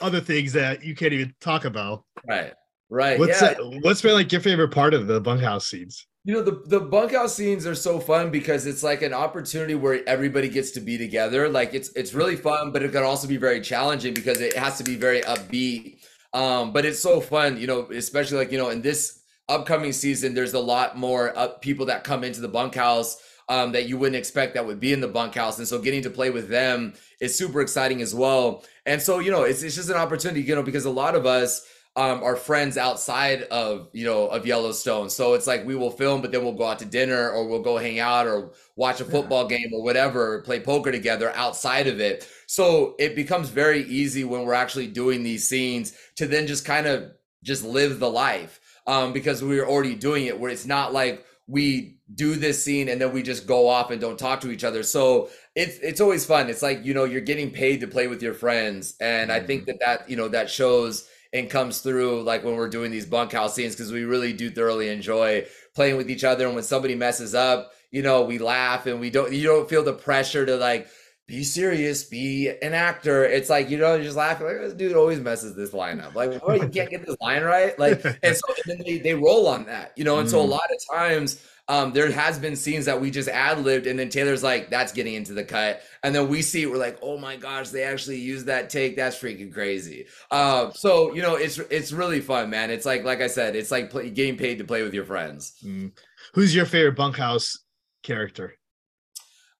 other 0.00 0.20
things 0.20 0.52
that 0.52 0.84
you 0.84 0.94
can't 0.94 1.12
even 1.12 1.34
talk 1.40 1.64
about. 1.64 2.04
Right, 2.28 2.52
right. 2.88 3.18
What's 3.18 3.42
yeah. 3.42 3.54
that, 3.54 3.80
what's 3.82 4.00
been 4.00 4.14
like 4.14 4.30
your 4.30 4.40
favorite 4.40 4.70
part 4.70 4.94
of 4.94 5.08
the 5.08 5.20
bunkhouse 5.20 5.66
scenes? 5.66 6.06
You 6.26 6.34
know, 6.34 6.42
the, 6.42 6.62
the 6.66 6.80
bunkhouse 6.80 7.34
scenes 7.34 7.66
are 7.66 7.74
so 7.74 8.00
fun 8.00 8.30
because 8.30 8.64
it's 8.64 8.82
like 8.82 9.02
an 9.02 9.12
opportunity 9.12 9.74
where 9.74 10.08
everybody 10.08 10.48
gets 10.48 10.70
to 10.72 10.80
be 10.80 10.96
together. 10.96 11.48
Like 11.48 11.74
it's 11.74 11.90
it's 11.96 12.14
really 12.14 12.36
fun, 12.36 12.70
but 12.70 12.84
it 12.84 12.92
can 12.92 13.02
also 13.02 13.26
be 13.26 13.38
very 13.38 13.60
challenging 13.60 14.14
because 14.14 14.40
it 14.40 14.56
has 14.56 14.78
to 14.78 14.84
be 14.84 14.94
very 14.94 15.20
upbeat 15.22 15.98
um, 16.34 16.72
but 16.72 16.84
it's 16.84 17.00
so 17.00 17.20
fun, 17.20 17.56
you 17.56 17.66
know, 17.66 17.88
especially 17.92 18.38
like, 18.38 18.52
you 18.52 18.58
know, 18.58 18.68
in 18.70 18.82
this 18.82 19.20
upcoming 19.48 19.92
season, 19.92 20.34
there's 20.34 20.54
a 20.54 20.60
lot 20.60 20.98
more 20.98 21.36
uh, 21.38 21.48
people 21.48 21.86
that 21.86 22.04
come 22.04 22.24
into 22.24 22.40
the 22.40 22.48
bunkhouse 22.48 23.22
um, 23.48 23.72
that 23.72 23.88
you 23.88 23.96
wouldn't 23.96 24.16
expect 24.16 24.54
that 24.54 24.66
would 24.66 24.80
be 24.80 24.92
in 24.92 25.00
the 25.00 25.08
bunkhouse. 25.08 25.58
And 25.58 25.68
so 25.68 25.78
getting 25.80 26.02
to 26.02 26.10
play 26.10 26.30
with 26.30 26.48
them 26.48 26.94
is 27.20 27.36
super 27.36 27.60
exciting 27.60 28.02
as 28.02 28.14
well. 28.14 28.64
And 28.84 29.00
so, 29.00 29.20
you 29.20 29.30
know, 29.30 29.44
it's, 29.44 29.62
it's 29.62 29.76
just 29.76 29.90
an 29.90 29.96
opportunity, 29.96 30.42
you 30.42 30.54
know, 30.54 30.62
because 30.62 30.86
a 30.86 30.90
lot 30.90 31.14
of 31.14 31.24
us, 31.24 31.66
um, 31.96 32.24
are 32.24 32.34
friends 32.34 32.76
outside 32.76 33.42
of 33.44 33.88
you 33.92 34.04
know 34.04 34.26
of 34.26 34.46
Yellowstone. 34.46 35.08
So 35.10 35.34
it's 35.34 35.46
like 35.46 35.64
we 35.64 35.76
will 35.76 35.90
film, 35.90 36.22
but 36.22 36.32
then 36.32 36.42
we'll 36.42 36.54
go 36.54 36.66
out 36.66 36.80
to 36.80 36.84
dinner 36.84 37.30
or 37.30 37.46
we'll 37.46 37.62
go 37.62 37.78
hang 37.78 38.00
out 38.00 38.26
or 38.26 38.52
watch 38.74 39.00
a 39.00 39.04
football 39.04 39.46
game 39.46 39.70
or 39.72 39.82
whatever, 39.82 40.42
play 40.42 40.60
poker 40.60 40.90
together 40.90 41.30
outside 41.36 41.86
of 41.86 42.00
it. 42.00 42.28
So 42.46 42.96
it 42.98 43.14
becomes 43.14 43.48
very 43.48 43.82
easy 43.84 44.24
when 44.24 44.44
we're 44.44 44.54
actually 44.54 44.88
doing 44.88 45.22
these 45.22 45.46
scenes 45.46 45.96
to 46.16 46.26
then 46.26 46.46
just 46.46 46.64
kind 46.64 46.86
of 46.86 47.12
just 47.44 47.64
live 47.64 48.00
the 48.00 48.10
life 48.10 48.60
um, 48.86 49.12
because 49.12 49.42
we're 49.42 49.66
already 49.66 49.94
doing 49.94 50.26
it. 50.26 50.38
Where 50.38 50.50
it's 50.50 50.66
not 50.66 50.92
like 50.92 51.24
we 51.46 51.98
do 52.14 52.34
this 52.34 52.62
scene 52.62 52.88
and 52.88 53.00
then 53.00 53.12
we 53.12 53.22
just 53.22 53.46
go 53.46 53.68
off 53.68 53.90
and 53.90 54.00
don't 54.00 54.18
talk 54.18 54.40
to 54.40 54.50
each 54.50 54.64
other. 54.64 54.82
So 54.82 55.28
it's 55.54 55.78
it's 55.78 56.00
always 56.00 56.26
fun. 56.26 56.50
It's 56.50 56.62
like 56.62 56.84
you 56.84 56.92
know 56.92 57.04
you're 57.04 57.20
getting 57.20 57.52
paid 57.52 57.82
to 57.82 57.86
play 57.86 58.08
with 58.08 58.20
your 58.20 58.34
friends, 58.34 58.96
and 59.00 59.30
I 59.30 59.38
think 59.38 59.62
mm-hmm. 59.62 59.78
that 59.78 60.00
that 60.00 60.10
you 60.10 60.16
know 60.16 60.26
that 60.26 60.50
shows 60.50 61.08
and 61.34 61.50
comes 61.50 61.80
through 61.80 62.22
like 62.22 62.44
when 62.44 62.54
we're 62.54 62.68
doing 62.68 62.92
these 62.92 63.04
bunkhouse 63.04 63.54
scenes 63.54 63.74
because 63.74 63.92
we 63.92 64.04
really 64.04 64.32
do 64.32 64.50
thoroughly 64.50 64.88
enjoy 64.88 65.44
playing 65.74 65.96
with 65.96 66.08
each 66.08 66.22
other. 66.22 66.46
And 66.46 66.54
when 66.54 66.64
somebody 66.64 66.94
messes 66.94 67.34
up, 67.34 67.72
you 67.90 68.02
know, 68.02 68.22
we 68.22 68.38
laugh 68.38 68.86
and 68.86 69.00
we 69.00 69.10
don't 69.10 69.32
you 69.32 69.42
don't 69.42 69.68
feel 69.68 69.82
the 69.82 69.92
pressure 69.92 70.46
to 70.46 70.56
like 70.56 70.86
be 71.26 71.42
serious, 71.42 72.04
be 72.04 72.52
an 72.62 72.72
actor. 72.72 73.24
It's 73.24 73.50
like 73.50 73.68
you 73.68 73.78
know, 73.78 73.96
you 73.96 74.04
just 74.04 74.16
laughing 74.16 74.46
like 74.46 74.58
this 74.58 74.74
dude 74.74 74.96
always 74.96 75.18
messes 75.18 75.56
this 75.56 75.74
line 75.74 76.00
up. 76.00 76.14
Like, 76.14 76.40
oh, 76.46 76.52
you 76.52 76.68
can't 76.68 76.88
get 76.88 77.04
this 77.04 77.16
line 77.20 77.42
right. 77.42 77.76
Like, 77.78 78.04
and 78.22 78.36
so 78.36 78.54
and 78.66 78.78
then 78.78 78.82
they, 78.86 78.98
they 78.98 79.14
roll 79.14 79.48
on 79.48 79.66
that, 79.66 79.92
you 79.96 80.04
know. 80.04 80.18
And 80.18 80.28
mm. 80.28 80.30
so 80.30 80.40
a 80.40 80.46
mm. 80.46 80.50
lot 80.50 80.68
of 80.70 80.96
times 80.96 81.44
um, 81.68 81.92
there 81.92 82.10
has 82.10 82.38
been 82.38 82.56
scenes 82.56 82.84
that 82.84 83.00
we 83.00 83.10
just 83.10 83.28
ad 83.28 83.58
libbed, 83.64 83.86
and 83.86 83.98
then 83.98 84.10
Taylor's 84.10 84.42
like, 84.42 84.68
"That's 84.68 84.92
getting 84.92 85.14
into 85.14 85.32
the 85.32 85.44
cut," 85.44 85.82
and 86.02 86.14
then 86.14 86.28
we 86.28 86.42
see 86.42 86.62
it, 86.62 86.70
we're 86.70 86.76
like, 86.76 86.98
"Oh 87.00 87.16
my 87.16 87.36
gosh, 87.36 87.70
they 87.70 87.84
actually 87.84 88.18
used 88.18 88.46
that 88.46 88.68
take. 88.68 88.96
That's 88.96 89.16
freaking 89.16 89.52
crazy." 89.52 90.06
Uh, 90.30 90.70
so 90.72 91.14
you 91.14 91.22
know, 91.22 91.36
it's 91.36 91.58
it's 91.58 91.90
really 91.92 92.20
fun, 92.20 92.50
man. 92.50 92.70
It's 92.70 92.84
like 92.84 93.04
like 93.04 93.22
I 93.22 93.28
said, 93.28 93.56
it's 93.56 93.70
like 93.70 93.90
play, 93.90 94.10
getting 94.10 94.36
paid 94.36 94.58
to 94.58 94.64
play 94.64 94.82
with 94.82 94.92
your 94.92 95.04
friends. 95.04 95.54
Mm. 95.64 95.92
Who's 96.34 96.54
your 96.54 96.66
favorite 96.66 96.96
bunkhouse 96.96 97.58
character? 98.02 98.54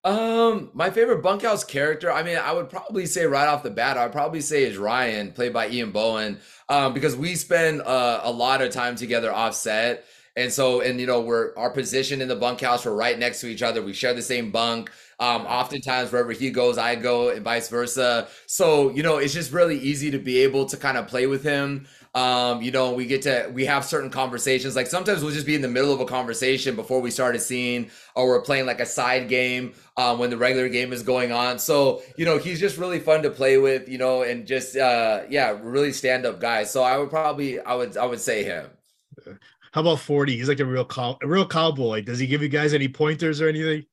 Um, 0.05 0.71
my 0.75 0.90
favorite 0.90 1.23
bunkhouse 1.23 1.64
character, 1.64 2.12
I 2.12 2.23
mean, 2.23 2.37
I 2.37 2.53
would 2.53 2.69
probably 2.69 3.07
say 3.07 3.25
right 3.25 3.49
off 3.49 3.62
the 3.62 3.71
bat, 3.71 3.97
I'd 3.97 4.12
probably 4.12 4.43
say 4.43 4.64
is 4.64 4.77
Ryan, 4.77 5.33
played 5.33 5.55
by 5.55 5.71
Ian 5.71 5.93
Bohen, 5.93 6.40
um, 6.69 6.93
because 6.93 7.17
we 7.17 7.35
spend 7.37 7.81
uh, 7.81 8.21
a 8.23 8.31
lot 8.31 8.61
of 8.61 8.71
time 8.71 8.97
together 8.97 9.33
offset. 9.33 10.05
And 10.37 10.53
so, 10.53 10.81
and 10.81 10.99
you 11.01 11.07
know, 11.07 11.20
we're 11.20 11.57
our 11.57 11.70
position 11.70 12.20
in 12.20 12.29
the 12.29 12.37
bunkhouse, 12.37 12.85
we're 12.85 12.94
right 12.94 13.18
next 13.18 13.40
to 13.40 13.47
each 13.47 13.62
other. 13.62 13.83
We 13.83 13.92
share 13.92 14.14
the 14.14 14.23
same 14.23 14.51
bunk. 14.51 14.90
Um, 15.20 15.42
oftentimes, 15.42 16.11
wherever 16.11 16.33
he 16.33 16.51
goes, 16.51 16.77
I 16.77 16.97
go, 16.97 17.29
and 17.31 17.44
vice 17.44 17.68
versa. 17.68 18.27
So, 18.47 18.90
you 18.90 19.03
know, 19.05 19.18
it's 19.18 19.33
just 19.33 19.53
really 19.53 19.79
easy 19.79 20.11
to 20.11 20.18
be 20.18 20.38
able 20.38 20.66
to 20.66 20.77
kind 20.77 20.99
of 20.99 21.07
play 21.07 21.27
with 21.27 21.44
him. 21.44 21.87
Um, 22.14 22.62
you 22.62 22.70
know, 22.70 22.92
we 22.92 23.07
get 23.07 23.23
to 23.23 23.51
we 23.53 23.64
have 23.66 23.85
certain 23.85 24.11
conversations. 24.11 24.75
Like 24.77 24.87
sometimes 24.88 25.23
we'll 25.23 25.33
just 25.33 25.47
be 25.47 25.55
in 25.55 25.62
the 25.62 25.68
middle 25.68 25.92
of 25.92 26.01
a 26.01 26.05
conversation 26.05 26.77
before 26.77 27.01
we 27.01 27.11
start 27.11 27.37
a 27.37 27.40
scene, 27.40 27.90
or 28.16 28.27
we're 28.29 28.42
playing 28.42 28.66
like 28.66 28.81
a 28.81 28.87
side 28.87 29.29
game 29.29 29.75
um, 29.97 30.18
when 30.18 30.31
the 30.31 30.37
regular 30.37 30.68
game 30.68 30.92
is 30.92 31.03
going 31.03 31.33
on. 31.33 31.59
So, 31.59 32.03
you 32.16 32.25
know, 32.25 32.38
he's 32.38 32.61
just 32.61 32.77
really 32.79 33.01
fun 33.01 33.23
to 33.23 33.31
play 33.31 33.59
with. 33.59 33.88
You 33.88 33.99
know, 33.99 34.23
and 34.23 34.47
just 34.47 34.77
uh, 34.77 35.23
yeah, 35.29 35.57
really 35.62 35.92
stand 35.92 36.27
up 36.27 36.40
guy. 36.40 36.64
So 36.64 36.83
I 36.83 36.99
would 36.99 37.11
probably 37.11 37.61
I 37.61 37.75
would 37.75 37.97
I 37.97 38.07
would 38.07 38.20
say 38.20 38.44
him. 38.44 38.66
How 39.75 39.81
about 39.81 39.99
Forrie? 39.99 40.31
He's 40.31 40.49
like 40.49 40.61
a 40.61 40.65
real 40.65 40.85
cow, 40.85 41.19
a 41.21 41.27
real 41.27 41.49
cowboy. 41.49 42.03
Does 42.03 42.21
he 42.21 42.29
give 42.29 42.41
you 42.41 42.49
guys 42.49 42.75
any 42.75 42.87
pointers 42.87 43.41
or 43.41 43.49
anything? 43.49 43.85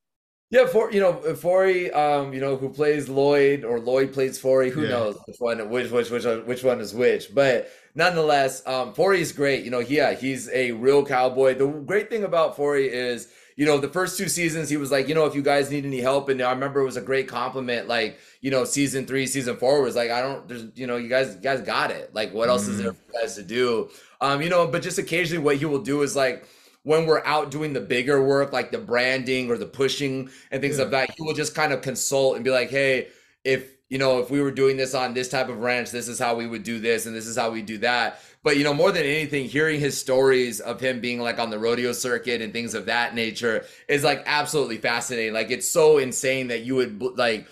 Yeah, 0.52 0.67
for 0.67 0.91
you 0.91 1.00
know, 1.00 1.13
Forrie, 1.13 1.91
um, 1.96 2.34
you 2.34 2.39
know, 2.39 2.56
who 2.56 2.70
plays 2.70 3.10
Lloyd 3.10 3.63
or 3.63 3.80
Lloyd 3.80 4.13
plays 4.13 4.39
Forrie, 4.39 4.70
who 4.70 4.84
yeah. 4.84 4.89
knows 4.89 5.17
which 5.26 5.38
one, 5.39 5.70
which 5.72 5.89
which 5.89 6.12
which 6.12 6.26
which 6.26 6.63
one 6.63 6.82
is 6.82 6.94
which. 6.94 7.34
But 7.34 7.72
nonetheless, 7.96 8.62
um, 8.67 8.94
is 8.96 9.32
great. 9.32 9.65
You 9.65 9.72
know, 9.72 9.80
yeah, 9.80 10.13
he's 10.13 10.50
a 10.50 10.72
real 10.74 11.04
cowboy. 11.04 11.56
The 11.56 11.65
great 11.65 12.12
thing 12.12 12.26
about 12.26 12.56
Forrie 12.56 12.88
is, 12.88 13.30
you 13.62 13.67
know, 13.67 13.78
the 13.78 13.88
first 13.88 14.17
two 14.17 14.28
seasons 14.28 14.69
he 14.69 14.78
was 14.78 14.89
like, 14.89 15.08
you 15.08 15.13
know, 15.13 15.28
if 15.28 15.36
you 15.36 15.43
guys 15.43 15.69
need 15.69 15.86
any 15.86 16.00
help, 16.00 16.30
and 16.30 16.41
I 16.41 16.50
remember 16.50 16.80
it 16.80 16.84
was 16.84 16.97
a 16.97 17.02
great 17.02 17.28
compliment. 17.28 17.88
Like, 17.88 18.17
you 18.39 18.50
know, 18.50 18.63
season 18.63 19.06
three, 19.06 19.28
season 19.28 19.56
four 19.56 19.84
was 19.84 19.95
like, 19.95 20.10
I 20.10 20.19
don't, 20.19 20.47
there's, 20.47 20.65
you 20.74 20.88
know, 20.88 20.97
you 20.97 21.08
guys, 21.08 21.36
you 21.36 21.41
guys 21.41 21.62
got 21.62 21.91
it. 21.91 22.10
Like, 22.12 22.34
what 22.34 22.50
else 22.50 22.63
mm-hmm. 22.63 22.71
is 22.71 22.78
there 22.80 22.93
for 22.93 23.00
you 23.13 23.21
guys 23.21 23.36
to 23.36 23.43
do? 23.43 23.91
Um, 24.19 24.41
you 24.41 24.50
know, 24.50 24.65
but 24.65 24.82
just 24.82 24.97
occasionally 24.97 25.43
what 25.43 25.58
he 25.58 25.65
will 25.65 25.84
do 25.84 26.02
is 26.02 26.15
like 26.15 26.47
when 26.82 27.06
we're 27.06 27.24
out 27.24 27.52
doing 27.52 27.71
the 27.74 27.82
bigger 27.82 28.26
work, 28.26 28.52
like 28.52 28.71
the 28.71 28.80
branding 28.80 29.52
or 29.52 29.60
the 29.60 29.67
pushing 29.67 30.32
and 30.50 30.60
things 30.60 30.78
yeah. 30.78 30.86
like 30.86 30.91
that, 30.93 31.12
he 31.12 31.21
will 31.21 31.36
just 31.36 31.54
kind 31.54 31.71
of 31.71 31.84
consult 31.84 32.38
and 32.38 32.43
be 32.43 32.50
like, 32.50 32.71
hey, 32.71 33.10
if 33.43 33.69
you 33.91 33.97
know, 33.97 34.19
if 34.19 34.32
we 34.32 34.39
were 34.39 34.51
doing 34.51 34.77
this 34.77 34.95
on 34.95 35.13
this 35.13 35.27
type 35.27 35.49
of 35.49 35.60
ranch, 35.60 35.91
this 35.91 36.08
is 36.08 36.17
how 36.17 36.34
we 36.34 36.47
would 36.47 36.63
do 36.63 36.80
this 36.80 37.08
and 37.08 37.13
this 37.13 37.27
is 37.27 37.38
how 37.38 37.51
we 37.51 37.62
do 37.62 37.77
that. 37.80 38.21
But 38.41 38.56
you 38.56 38.63
know, 38.63 38.73
more 38.73 38.89
than 38.89 39.04
anything, 39.04 39.49
hearing 39.49 39.82
his 39.82 39.99
stories 39.99 40.62
of 40.62 40.80
him 40.80 41.01
being 41.01 41.19
like 41.19 41.39
on 41.39 41.49
the 41.49 41.60
rodeo 41.60 41.91
circuit 41.91 42.41
and 42.41 42.54
things 42.54 42.73
of 42.73 42.86
that 42.86 43.15
nature 43.15 43.65
is 43.89 44.01
like 44.01 44.23
absolutely 44.25 44.77
fascinating. 44.77 45.34
Like 45.34 45.51
it's 45.51 45.67
so 45.67 45.97
insane 45.97 46.47
that 46.47 46.62
you 46.62 46.75
would 46.75 47.01
like 47.17 47.49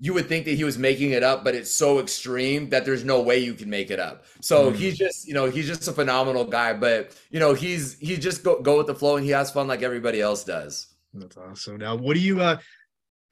you 0.00 0.14
would 0.14 0.28
think 0.28 0.46
that 0.46 0.54
he 0.54 0.64
was 0.64 0.78
making 0.78 1.10
it 1.10 1.22
up, 1.22 1.44
but 1.44 1.54
it's 1.54 1.70
so 1.70 1.98
extreme 1.98 2.70
that 2.70 2.86
there's 2.86 3.04
no 3.04 3.20
way 3.20 3.38
you 3.40 3.52
can 3.52 3.68
make 3.68 3.90
it 3.90 4.00
up. 4.00 4.24
So 4.40 4.72
mm. 4.72 4.74
he's 4.74 4.96
just, 4.96 5.28
you 5.28 5.34
know, 5.34 5.50
he's 5.50 5.66
just 5.66 5.86
a 5.88 5.92
phenomenal 5.92 6.46
guy. 6.46 6.72
But 6.72 7.14
you 7.30 7.38
know, 7.38 7.52
he's 7.52 7.98
he 7.98 8.16
just 8.16 8.42
go 8.42 8.62
go 8.62 8.78
with 8.78 8.86
the 8.86 8.94
flow 8.94 9.16
and 9.16 9.26
he 9.26 9.32
has 9.32 9.50
fun 9.50 9.68
like 9.68 9.82
everybody 9.82 10.22
else 10.22 10.42
does. 10.42 10.86
That's 11.12 11.36
awesome. 11.36 11.76
Now, 11.76 11.96
what 11.96 12.14
do 12.14 12.20
you 12.20 12.40
uh 12.40 12.56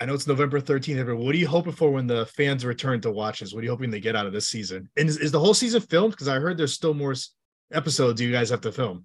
I 0.01 0.07
know 0.07 0.15
it's 0.15 0.27
November 0.27 0.61
13th, 0.61 1.07
but 1.07 1.17
what 1.17 1.35
are 1.35 1.39
you 1.39 1.47
hoping 1.47 1.75
for 1.75 1.91
when 1.91 2.07
the 2.07 2.25
fans 2.25 2.65
return 2.65 3.03
to 3.03 3.11
watch 3.11 3.41
this? 3.41 3.53
What 3.53 3.61
are 3.61 3.65
you 3.65 3.71
hoping 3.71 3.91
they 3.91 4.01
get 4.01 4.17
out 4.17 4.27
of 4.27 4.33
this 4.33 4.49
season? 4.49 4.89
And 4.97 5.09
is, 5.09 5.19
is 5.19 5.31
the 5.31 5.39
whole 5.39 5.53
season 5.53 5.83
filmed? 5.83 6.13
Because 6.13 6.29
I 6.29 6.39
heard 6.39 6.57
there's 6.57 6.73
still 6.73 6.95
more 6.95 7.15
episodes 7.71 8.21
you 8.21 8.33
guys 8.33 8.49
have 8.49 8.63
to 8.63 8.73
film. 8.73 9.05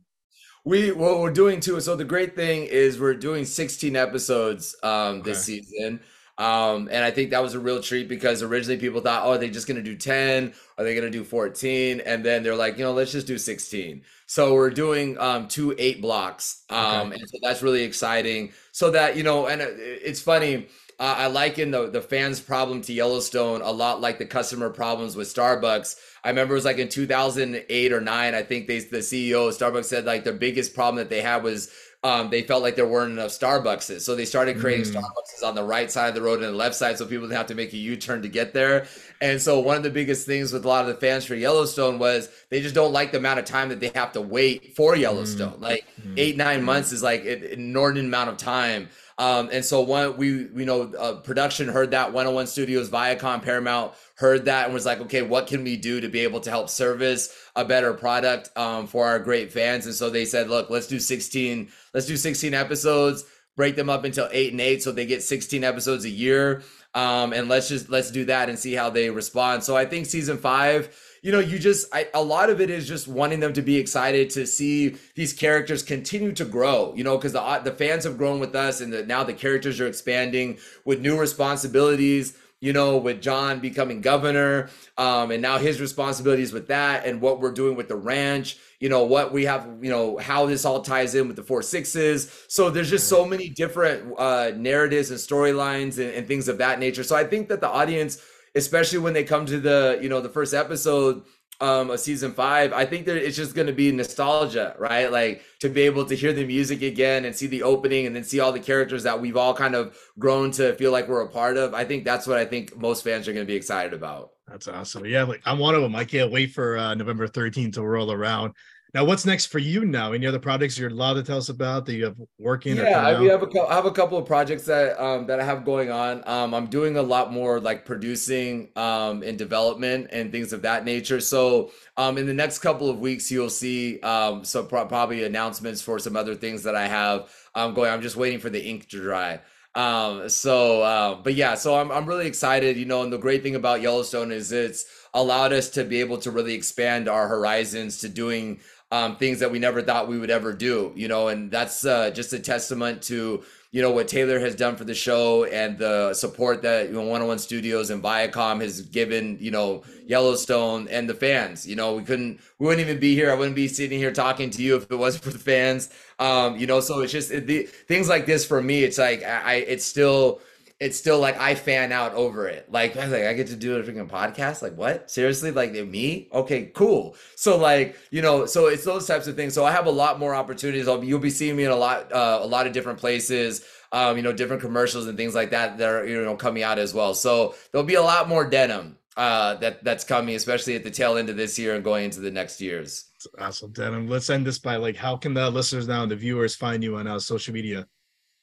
We 0.64 0.92
what 0.92 1.20
we're 1.20 1.32
doing 1.32 1.60
too. 1.60 1.80
So 1.82 1.96
the 1.96 2.06
great 2.06 2.36
thing 2.36 2.64
is 2.64 3.00
we're 3.00 3.14
doing 3.14 3.46
16 3.46 3.96
episodes 3.96 4.76
um, 4.84 5.22
this 5.22 5.44
okay. 5.48 5.62
season. 5.62 6.00
Um, 6.38 6.90
and 6.92 7.04
I 7.04 7.12
think 7.12 7.30
that 7.32 7.42
was 7.42 7.54
a 7.54 7.60
real 7.60 7.82
treat 7.82 8.10
because 8.10 8.42
originally 8.42 8.78
people 8.78 9.00
thought, 9.00 9.24
oh, 9.26 9.32
are 9.32 9.38
they 9.38 9.50
just 9.50 9.68
going 9.68 9.78
to 9.78 9.84
do 9.84 9.96
10? 9.96 10.54
Are 10.78 10.84
they 10.84 10.94
going 10.94 11.10
to 11.10 11.18
do 11.18 11.24
14? 11.24 12.02
And 12.02 12.26
then 12.26 12.44
they're 12.44 12.56
like, 12.56 12.78
you 12.78 12.84
know, 12.84 12.92
let's 12.92 13.14
just 13.14 13.28
do 13.28 13.38
16. 13.38 14.02
So 14.28 14.54
we're 14.54 14.70
doing 14.70 15.18
um, 15.18 15.48
two 15.48 15.76
eight 15.78 16.02
blocks. 16.02 16.64
Um, 16.70 17.08
okay. 17.08 17.20
And 17.20 17.30
so 17.30 17.38
that's 17.42 17.62
really 17.62 17.84
exciting. 17.84 18.52
So 18.72 18.92
that, 18.92 19.16
you 19.16 19.24
know, 19.24 19.48
and 19.48 19.62
it's 19.62 20.22
funny. 20.22 20.68
Uh, 20.98 21.16
I 21.18 21.28
liken 21.28 21.72
the, 21.72 21.90
the 21.90 22.02
fans' 22.02 22.40
problem 22.40 22.82
to 22.84 22.94
Yellowstone 22.94 23.62
a 23.62 23.72
lot 23.72 24.00
like 24.00 24.18
the 24.18 24.26
customer 24.26 24.70
problems 24.70 25.16
with 25.16 25.28
Starbucks. 25.28 26.00
I 26.24 26.30
remember 26.30 26.54
it 26.54 26.56
was 26.56 26.66
like 26.66 26.78
in 26.78 26.88
2008 26.88 27.92
or 27.92 28.02
nine, 28.02 28.34
I 28.34 28.44
think 28.44 28.68
they, 28.68 28.80
the 28.80 29.00
CEO 29.00 29.50
of 29.50 29.58
Starbucks 29.58 29.86
said 29.86 30.06
like 30.06 30.24
their 30.24 30.34
biggest 30.34 30.74
problem 30.74 30.98
that 30.98 31.10
they 31.10 31.22
had 31.22 31.44
was 31.44 31.70
um, 32.06 32.30
they 32.30 32.44
felt 32.44 32.62
like 32.62 32.76
there 32.76 32.86
weren't 32.86 33.14
enough 33.14 33.32
Starbuckses. 33.32 34.02
So 34.02 34.16
they 34.16 34.26
started 34.26 34.60
creating 34.60 34.94
mm. 34.94 35.02
Starbucks 35.02 35.44
on 35.44 35.56
the 35.56 35.64
right 35.64 35.90
side 35.90 36.10
of 36.10 36.16
the 36.16 36.22
road 36.22 36.44
and 36.44 36.54
the 36.54 36.58
left 36.58 36.76
side 36.76 37.00
so 37.00 37.06
people 37.08 37.26
didn't 37.26 37.38
have 37.38 37.48
to 37.48 37.56
make 37.56 37.74
a 37.74 37.78
U 37.78 37.96
turn 37.96 38.22
to 38.22 38.28
get 38.28 38.54
there. 38.54 38.86
And 39.22 39.42
so 39.42 39.60
one 39.60 39.76
of 39.76 39.82
the 39.82 39.90
biggest 39.90 40.28
things 40.28 40.54
with 40.54 40.66
a 40.66 40.68
lot 40.68 40.88
of 40.88 40.94
the 40.94 41.02
fans 41.02 41.26
for 41.26 41.34
Yellowstone 41.34 41.98
was 41.98 42.30
they 42.52 42.62
just 42.62 42.76
don't 42.76 42.94
like 42.94 43.12
the 43.12 43.18
amount 43.18 43.40
of 43.40 43.46
time 43.46 43.70
that 43.70 43.80
they 43.80 43.92
have 43.96 44.12
to 44.12 44.22
wait 44.22 44.76
for 44.76 44.96
Yellowstone. 44.96 45.54
Mm. 45.54 45.62
Like 45.62 45.88
mm. 46.00 46.14
eight, 46.16 46.38
nine 46.38 46.64
months 46.64 46.92
is 46.92 47.02
like 47.02 47.26
an 47.26 47.44
inordinate 47.44 48.06
amount 48.06 48.30
of 48.30 48.38
time. 48.38 48.90
Um, 49.18 49.50
and 49.52 49.64
so 49.64 49.82
one, 49.82 50.18
we, 50.18 50.46
we 50.48 50.66
know, 50.66 50.94
uh, 50.94 51.16
production 51.16 51.70
heard 51.70 51.92
that 51.92 52.08
101 52.12 52.48
Studios, 52.48 52.90
Viacom, 52.90 53.42
Paramount 53.42 53.94
heard 54.16 54.46
that 54.46 54.66
and 54.66 54.74
was 54.74 54.86
like, 54.86 55.00
okay, 55.02 55.22
what 55.22 55.48
can 55.48 55.64
we 55.64 55.78
do 55.78 56.02
to 56.02 56.10
be 56.10 56.22
able 56.22 56.42
to 56.42 56.50
help 56.50 56.70
service 56.70 57.34
a 57.56 57.64
better 57.64 57.94
product 57.94 58.50
um, 58.58 58.88
for 58.88 59.06
our 59.08 59.20
great 59.20 59.54
fans? 59.54 59.86
And 59.86 59.96
so 59.96 60.10
they 60.10 60.26
said, 60.26 60.50
look, 60.50 60.70
let's 60.70 60.88
do 60.88 61.00
16, 61.00 61.70
let's 61.94 62.08
do 62.08 62.18
16 62.18 62.54
episodes, 62.54 63.24
break 63.56 63.78
them 63.78 63.90
up 63.90 64.04
into 64.04 64.28
eight 64.34 64.52
and 64.52 64.60
eight, 64.60 64.84
so 64.84 64.92
they 64.92 65.06
get 65.06 65.24
16 65.24 65.64
episodes 65.64 66.04
a 66.04 66.10
year. 66.10 66.64
Um, 66.94 67.34
and 67.34 67.50
let's 67.50 67.68
just 67.68 67.90
let's 67.90 68.10
do 68.10 68.24
that 68.26 68.48
and 68.48 68.58
see 68.58 68.74
how 68.74 68.90
they 68.90 69.10
respond. 69.10 69.66
So 69.66 69.76
I 69.76 69.86
think 69.86 70.06
season 70.06 70.38
five 70.38 70.96
you 71.26 71.32
know, 71.32 71.40
you 71.40 71.58
just 71.58 71.88
I, 71.92 72.08
a 72.14 72.22
lot 72.22 72.52
of 72.52 72.62
it 72.62 72.70
is 72.70 72.88
just 72.88 73.08
wanting 73.08 73.40
them 73.40 73.52
to 73.54 73.64
be 73.64 73.78
excited 73.78 74.30
to 74.32 74.46
see 74.46 74.98
these 75.16 75.34
characters 75.34 75.82
continue 75.82 76.32
to 76.34 76.46
grow. 76.46 76.94
You 76.96 77.04
know, 77.04 77.18
because 77.18 77.34
the 77.34 77.62
the 77.64 77.72
fans 77.72 78.04
have 78.04 78.16
grown 78.16 78.40
with 78.40 78.54
us, 78.54 78.80
and 78.80 78.94
the, 78.94 79.04
now 79.04 79.24
the 79.24 79.34
characters 79.34 79.82
are 79.82 79.88
expanding 79.88 80.60
with 80.86 81.02
new 81.02 81.20
responsibilities 81.20 82.38
you 82.62 82.74
know, 82.74 82.98
with 82.98 83.22
John 83.22 83.60
becoming 83.60 84.02
governor, 84.02 84.70
um, 84.98 85.30
and 85.30 85.42
now 85.42 85.58
his 85.58 85.82
responsibilities 85.82 86.54
with 86.54 86.70
that, 86.70 87.06
and 87.06 87.22
what 87.22 87.40
we're 87.40 87.52
doing 87.52 87.76
with 87.76 87.90
the 87.90 87.98
ranch, 87.98 88.58
you 88.80 88.88
know, 88.88 89.04
what 89.04 89.34
we 89.34 89.44
have, 89.46 89.68
you 89.82 89.92
know, 89.92 90.18
how 90.18 90.46
this 90.46 90.64
all 90.64 90.82
ties 90.82 91.16
in 91.16 91.28
with 91.28 91.36
the 91.36 91.44
four 91.44 91.62
sixes. 91.62 92.32
So 92.48 92.70
there's 92.70 92.90
just 92.90 93.08
so 93.10 93.26
many 93.26 93.50
different 93.50 94.14
uh, 94.18 94.52
narratives 94.56 95.12
and 95.12 95.20
storylines 95.20 96.00
and, 96.00 96.14
and 96.16 96.28
things 96.28 96.48
of 96.48 96.58
that 96.60 96.80
nature. 96.80 97.04
So 97.04 97.16
I 97.16 97.26
think 97.26 97.50
that 97.50 97.60
the 97.62 97.70
audience 97.70 98.20
especially 98.56 99.00
when 99.00 99.14
they 99.14 99.24
come 99.24 99.46
to 99.46 99.60
the 99.60 100.00
you 100.02 100.10
know 100.10 100.22
the 100.22 100.30
first 100.30 100.54
episode 100.54 101.24
um 101.62 101.90
of 101.90 102.00
season 102.00 102.34
five 102.34 102.74
i 102.74 102.86
think 102.86 103.06
that 103.06 103.16
it's 103.16 103.38
just 103.38 103.56
going 103.56 103.68
to 103.68 103.74
be 103.74 103.92
nostalgia 103.92 104.76
right? 104.78 105.12
Like 105.12 105.42
to 105.60 105.70
be 105.70 105.82
able 105.82 106.06
to 106.06 106.16
hear 106.16 106.34
the 106.34 106.46
music 106.46 106.82
again 106.82 107.24
and 107.26 107.36
see 107.36 107.48
the 107.48 107.64
opening 107.64 108.06
and 108.06 108.16
then 108.16 108.24
see 108.24 108.40
all 108.42 108.52
the 108.52 108.60
characters 108.60 109.04
that 109.04 109.22
we've 109.22 109.38
all 109.38 109.54
kind 109.54 109.74
of 109.74 109.98
grown 110.20 110.52
to 110.52 110.74
feel 110.76 110.92
like 110.92 111.08
we're 111.08 111.22
a 111.22 111.30
part 111.30 111.56
of 111.58 111.74
i 111.74 111.86
think 111.86 112.04
that's 112.04 112.28
what 112.28 112.38
i 112.38 112.46
think 112.46 112.76
most 112.78 113.04
fans 113.04 113.28
are 113.28 113.34
going 113.34 113.46
to 113.46 113.52
be 113.52 113.56
excited 113.56 113.94
about. 113.94 114.32
That's 114.48 114.68
awesome. 114.68 115.06
Yeah 115.06 115.24
like 115.24 115.42
i'm 115.46 115.60
one 115.60 115.76
of 115.76 115.82
them 115.82 115.96
i 115.96 116.04
can't 116.04 116.32
wait 116.32 116.52
for 116.52 116.78
uh, 116.78 116.94
november 116.94 117.28
13th 117.28 117.74
to 117.76 117.84
roll 117.84 118.12
around 118.12 118.54
now, 118.96 119.04
what's 119.04 119.26
next 119.26 119.48
for 119.48 119.60
you 119.60 119.84
now? 119.84 120.14
Any 120.14 120.26
other 120.26 120.40
projects 120.40 120.80
you're 120.80 120.90
allowed 120.90 121.16
to 121.16 121.24
tell 121.24 121.38
us 121.38 121.50
about 121.50 121.86
that 121.86 121.96
you 121.96 122.06
have 122.06 122.16
working? 122.40 122.78
Yeah, 122.78 123.06
I, 123.06 123.20
we 123.20 123.28
have 123.28 123.44
a, 123.44 123.62
I 123.68 123.76
have 123.76 123.86
a 123.86 123.92
couple 123.92 124.18
of 124.18 124.26
projects 124.26 124.64
that 124.68 124.98
um, 125.04 125.28
that 125.28 125.38
I 125.38 125.44
have 125.44 125.66
going 125.66 125.92
on. 125.92 126.24
Um, 126.26 126.54
I'm 126.54 126.68
doing 126.68 126.96
a 126.96 127.02
lot 127.02 127.34
more 127.34 127.60
like 127.60 127.84
producing 127.84 128.70
um, 128.78 129.22
and 129.22 129.38
development 129.38 130.12
and 130.14 130.32
things 130.32 130.54
of 130.54 130.62
that 130.62 130.86
nature. 130.86 131.20
So 131.20 131.72
um, 131.98 132.18
in 132.18 132.26
the 132.26 132.34
next 132.34 132.60
couple 132.60 132.90
of 132.90 133.00
weeks, 133.00 133.30
you'll 133.30 133.50
see 133.50 134.00
um, 134.00 134.46
so 134.46 134.64
pro- 134.64 134.86
probably 134.86 135.26
announcements 135.26 135.82
for 135.82 136.00
some 136.00 136.16
other 136.16 136.34
things 136.34 136.64
that 136.64 136.76
I 136.76 136.88
have 136.88 137.30
um, 137.54 137.74
going. 137.74 137.92
I'm 137.92 138.02
just 138.02 138.16
waiting 138.16 138.40
for 138.40 138.50
the 138.50 138.66
ink 138.66 138.88
to 138.92 139.02
dry. 139.02 139.42
Um, 139.76 140.30
so, 140.30 140.84
uh, 140.84 141.16
but 141.16 141.34
yeah, 141.34 141.56
so 141.56 141.76
I'm, 141.76 141.92
I'm 141.92 142.06
really 142.06 142.28
excited, 142.28 142.78
you 142.78 142.86
know, 142.86 143.04
and 143.04 143.12
the 143.12 143.18
great 143.18 143.44
thing 143.44 143.56
about 143.56 143.82
Yellowstone 143.82 144.32
is 144.32 144.54
it's 144.54 144.86
allowed 145.14 145.52
us 145.52 145.70
to 145.72 145.84
be 145.84 146.00
able 146.00 146.18
to 146.20 146.32
really 146.32 146.54
expand 146.54 147.10
our 147.10 147.28
horizons 147.28 148.00
to 148.00 148.08
doing 148.08 148.62
um, 148.92 149.18
things 149.18 149.40
that 149.40 149.52
we 149.52 149.60
never 149.60 149.82
thought 149.82 150.08
we 150.08 150.20
would 150.20 150.30
ever 150.30 150.54
do, 150.54 150.92
you 150.96 151.08
know, 151.08 151.30
and 151.30 151.52
that's 151.52 151.86
uh, 151.86 152.12
just 152.12 152.34
a 152.34 152.40
testament 152.40 153.02
to 153.04 153.44
you 153.76 153.82
know 153.82 153.92
what 153.92 154.08
Taylor 154.08 154.40
has 154.40 154.56
done 154.56 154.78
for 154.78 154.86
the 154.86 154.96
show 154.96 155.44
and 155.44 155.78
the 155.78 156.14
support 156.14 156.62
that 156.62 156.88
you 156.88 156.94
know 156.94 157.02
101 157.02 157.40
Studios 157.40 157.90
and 157.90 158.02
Viacom 158.02 158.62
has 158.62 158.80
given 158.80 159.38
you 159.42 159.52
know 159.52 159.84
Yellowstone 160.06 160.88
and 160.88 161.10
the 161.10 161.14
fans. 161.14 161.68
You 161.68 161.76
know 161.76 161.96
we 161.96 162.04
couldn't 162.04 162.40
we 162.58 162.68
wouldn't 162.68 162.88
even 162.88 163.02
be 163.02 163.16
here. 163.16 163.30
I 163.30 163.36
wouldn't 163.36 163.56
be 163.56 163.68
sitting 163.68 164.00
here 164.00 164.14
talking 164.14 164.50
to 164.52 164.64
you 164.64 164.78
if 164.78 164.90
it 164.90 164.96
wasn't 164.96 165.26
for 165.26 165.32
the 165.32 165.40
fans. 165.40 165.90
Um, 166.20 166.56
you 166.56 166.68
know, 166.68 166.80
so 166.80 167.02
it's 167.02 167.12
just 167.12 167.32
it, 167.32 167.48
the, 167.48 167.64
things 167.64 168.08
like 168.08 168.26
this 168.26 168.46
for 168.46 168.62
me. 168.62 168.86
It's 168.86 168.98
like 168.98 169.24
I 169.24 169.56
it's 169.56 169.84
still 169.84 170.40
it's 170.80 170.98
still 170.98 171.20
like 171.20 171.38
I 171.40 171.56
fan 171.56 171.92
out 171.92 172.14
over 172.14 172.48
it. 172.48 172.70
Like 172.70 172.98
I 172.98 173.06
like 173.06 173.24
I 173.24 173.34
get 173.34 173.48
to 173.48 173.56
do 173.56 173.78
a 173.78 173.84
freaking 173.84 174.10
podcast. 174.10 174.62
Like 174.62 174.76
what? 174.76 175.10
Seriously? 175.10 175.52
Like 175.52 175.72
me? 175.72 176.28
Okay, 176.34 176.66
cool. 176.74 177.16
So 177.36 177.58
like 177.58 177.98
you 178.12 178.22
know, 178.22 178.46
so 178.46 178.68
it's 178.68 178.84
those 178.84 179.08
types 179.08 179.28
of 179.28 179.36
things. 179.36 179.54
So 179.54 179.66
I 179.66 179.72
have 179.72 179.86
a 179.86 179.92
lot 179.92 180.20
more 180.20 180.36
opportunities. 180.36 180.88
I'll 180.88 180.98
be, 180.98 181.08
you'll 181.08 181.20
be 181.20 181.30
seeing 181.30 181.56
me 181.56 181.64
in 181.64 181.72
a 181.72 181.76
lot 181.76 182.12
uh, 182.12 182.40
a 182.42 182.48
lot 182.48 182.68
of 182.68 182.74
different 182.74 183.00
places. 183.00 183.64
Um, 183.92 184.18
you 184.18 184.24
know, 184.24 184.34
different 184.34 184.62
commercials 184.62 185.08
and 185.08 185.18
things 185.18 185.34
like 185.34 185.52
that 185.52 185.78
that 185.78 185.90
are 185.90 186.06
you 186.06 186.22
know 186.24 186.36
coming 186.36 186.64
out 186.64 186.78
as 186.78 186.94
well. 186.94 187.14
So 187.14 187.56
there'll 187.72 187.88
be 187.88 187.96
a 187.96 188.02
lot 188.02 188.28
more 188.28 188.44
denim 188.50 188.98
uh, 189.16 189.56
that 189.56 189.82
that's 189.84 190.04
coming, 190.04 190.36
especially 190.36 190.76
at 190.76 190.84
the 190.84 190.92
tail 190.92 191.16
end 191.16 191.30
of 191.30 191.38
this 191.38 191.58
year 191.58 191.76
and 191.76 191.84
going 191.84 192.06
into 192.06 192.20
the 192.20 192.32
next 192.32 192.60
years. 192.60 193.06
Awesome, 193.40 193.72
denim. 193.72 194.10
Let's 194.10 194.30
end 194.30 194.46
this 194.46 194.60
by 194.60 194.76
like, 194.76 194.98
how 194.98 195.16
can 195.16 195.34
the 195.34 195.50
listeners 195.50 195.88
now 195.88 196.04
and 196.04 196.12
the 196.12 196.16
viewers 196.18 196.56
find 196.56 196.84
you 196.84 196.98
on 196.98 197.08
uh, 197.08 197.18
social 197.20 197.54
media? 197.54 197.88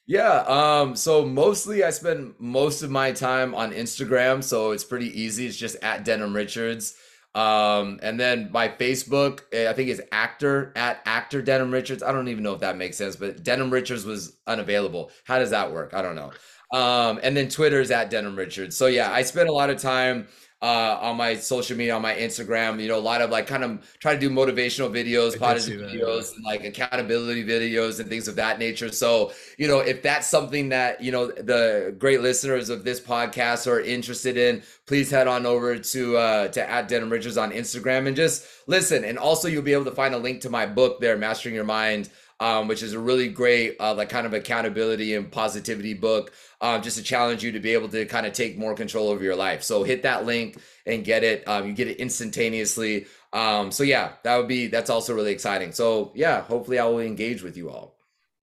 Yeah, 0.05 0.39
um, 0.47 0.95
so 0.95 1.25
mostly 1.25 1.83
I 1.83 1.89
spend 1.91 2.33
most 2.37 2.81
of 2.83 2.91
my 2.91 3.11
time 3.13 3.55
on 3.55 3.71
Instagram, 3.71 4.43
so 4.43 4.71
it's 4.71 4.83
pretty 4.83 5.17
easy. 5.19 5.47
It's 5.47 5.55
just 5.57 5.77
at 5.81 6.03
Denim 6.03 6.35
Richards. 6.35 6.95
Um, 7.35 7.99
and 8.03 8.19
then 8.19 8.49
my 8.51 8.67
Facebook, 8.67 9.41
eh, 9.53 9.69
I 9.69 9.73
think 9.73 9.89
is 9.89 10.01
actor 10.11 10.71
at 10.75 11.01
actor 11.05 11.41
Denim 11.41 11.71
Richards. 11.71 12.03
I 12.03 12.11
don't 12.11 12.27
even 12.27 12.43
know 12.43 12.53
if 12.53 12.59
that 12.59 12.77
makes 12.77 12.97
sense, 12.97 13.15
but 13.15 13.43
Denim 13.43 13.71
Richards 13.71 14.05
was 14.05 14.37
unavailable. 14.45 15.09
How 15.23 15.39
does 15.39 15.49
that 15.51 15.71
work? 15.71 15.93
I 15.93 16.01
don't 16.01 16.15
know. 16.15 16.31
Um, 16.77 17.19
and 17.23 17.35
then 17.35 17.47
Twitter 17.47 17.79
is 17.79 17.89
at 17.89 18.09
Denim 18.09 18.35
Richards. 18.35 18.75
So 18.75 18.87
yeah, 18.87 19.11
I 19.11 19.21
spend 19.23 19.47
a 19.49 19.53
lot 19.53 19.69
of 19.69 19.81
time 19.81 20.27
uh, 20.63 20.97
on 21.01 21.17
my 21.17 21.35
social 21.35 21.75
media, 21.75 21.93
on 21.93 22.01
my 22.01 22.15
Instagram. 22.15 22.81
You 22.81 22.87
know, 22.87 22.97
a 22.97 23.01
lot 23.01 23.21
of 23.21 23.29
like 23.29 23.47
kind 23.47 23.65
of 23.65 23.97
try 23.99 24.13
to 24.13 24.19
do 24.19 24.29
motivational 24.29 24.89
videos, 24.89 25.37
positive 25.37 25.81
videos, 25.81 26.33
and 26.33 26.43
like 26.45 26.63
accountability 26.63 27.43
videos 27.43 27.99
and 27.99 28.07
things 28.07 28.29
of 28.29 28.37
that 28.37 28.59
nature. 28.59 28.89
So, 28.89 29.33
you 29.57 29.67
know, 29.67 29.79
if 29.79 30.01
that's 30.01 30.25
something 30.25 30.69
that, 30.69 31.03
you 31.03 31.11
know, 31.11 31.27
the 31.27 31.93
great 31.99 32.21
listeners 32.21 32.69
of 32.69 32.85
this 32.85 33.01
podcast 33.01 33.67
are 33.67 33.81
interested 33.81 34.37
in, 34.37 34.63
please 34.85 35.11
head 35.11 35.27
on 35.27 35.45
over 35.45 35.77
to 35.77 36.17
uh 36.17 36.47
to 36.47 36.69
at 36.69 36.87
Denim 36.87 37.09
Richards 37.09 37.37
on 37.37 37.51
Instagram 37.51 38.07
and 38.07 38.15
just 38.15 38.47
listen. 38.65 39.03
And 39.03 39.19
also 39.19 39.49
you'll 39.49 39.63
be 39.63 39.73
able 39.73 39.85
to 39.85 39.91
find 39.91 40.15
a 40.15 40.17
link 40.17 40.41
to 40.41 40.49
my 40.49 40.65
book 40.65 41.01
there, 41.01 41.17
Mastering 41.17 41.55
Your 41.55 41.65
Mind 41.65 42.09
um, 42.39 42.67
which 42.67 42.83
is 42.83 42.93
a 42.93 42.99
really 42.99 43.29
great 43.29 43.75
uh, 43.79 43.93
like 43.93 44.09
kind 44.09 44.25
of 44.25 44.33
accountability 44.33 45.15
and 45.15 45.31
positivity 45.31 45.93
book 45.93 46.33
um, 46.61 46.81
just 46.81 46.97
to 46.97 47.03
challenge 47.03 47.43
you 47.43 47.51
to 47.51 47.59
be 47.59 47.71
able 47.73 47.89
to 47.89 48.05
kind 48.05 48.25
of 48.25 48.33
take 48.33 48.57
more 48.57 48.73
control 48.75 49.09
over 49.09 49.23
your 49.23 49.35
life 49.35 49.63
so 49.63 49.83
hit 49.83 50.03
that 50.03 50.25
link 50.25 50.57
and 50.85 51.03
get 51.03 51.23
it 51.23 51.47
um, 51.47 51.67
you 51.67 51.73
get 51.73 51.87
it 51.87 51.97
instantaneously 51.97 53.05
um, 53.33 53.71
so 53.71 53.83
yeah 53.83 54.13
that 54.23 54.37
would 54.37 54.47
be 54.47 54.67
that's 54.67 54.89
also 54.89 55.13
really 55.13 55.31
exciting 55.31 55.71
so 55.71 56.11
yeah 56.15 56.41
hopefully 56.41 56.79
i 56.79 56.85
will 56.85 56.99
engage 56.99 57.41
with 57.43 57.57
you 57.57 57.69
all 57.69 57.97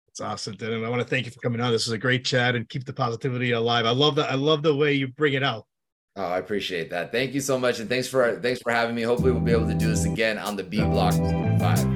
it's 0.09 0.21
awesome 0.21 0.55
Denim. 0.55 0.85
i 0.85 0.89
want 0.89 1.03
to 1.03 1.09
thank 1.09 1.27
you 1.27 1.33
for 1.33 1.41
coming 1.41 1.61
on 1.61 1.73
this 1.73 1.87
is 1.87 1.93
a 1.93 1.99
great 1.99 2.25
chat 2.25 2.55
and 2.55 2.69
keep 2.69 2.85
the 2.85 2.93
positivity 2.93 3.53
alive 3.53 3.87
i 3.87 3.91
love 3.91 4.15
that 4.17 4.31
i 4.31 4.35
love 4.35 4.63
the 4.63 4.75
way 4.75 4.93
you 4.93 5.09
bring 5.09 5.35
it 5.35 5.43
out 5.43 5.67
Oh, 6.17 6.25
I 6.25 6.39
appreciate 6.39 6.89
that. 6.91 7.13
Thank 7.13 7.35
you 7.35 7.41
so 7.41 7.59
much, 7.59 7.79
and 7.79 7.91
thanks 7.91 8.09
for 8.09 8.41
thanks 8.41 8.63
for 8.63 8.73
having 8.73 8.95
me. 8.95 9.03
Hopefully, 9.03 9.33
we'll 9.33 9.43
be 9.43 9.53
able 9.53 9.69
to 9.69 9.75
do 9.75 9.89
this 9.89 10.07
again 10.07 10.39
on 10.39 10.57
the 10.57 10.65
B 10.65 10.79
Block 10.83 11.13
Five. 11.61 11.96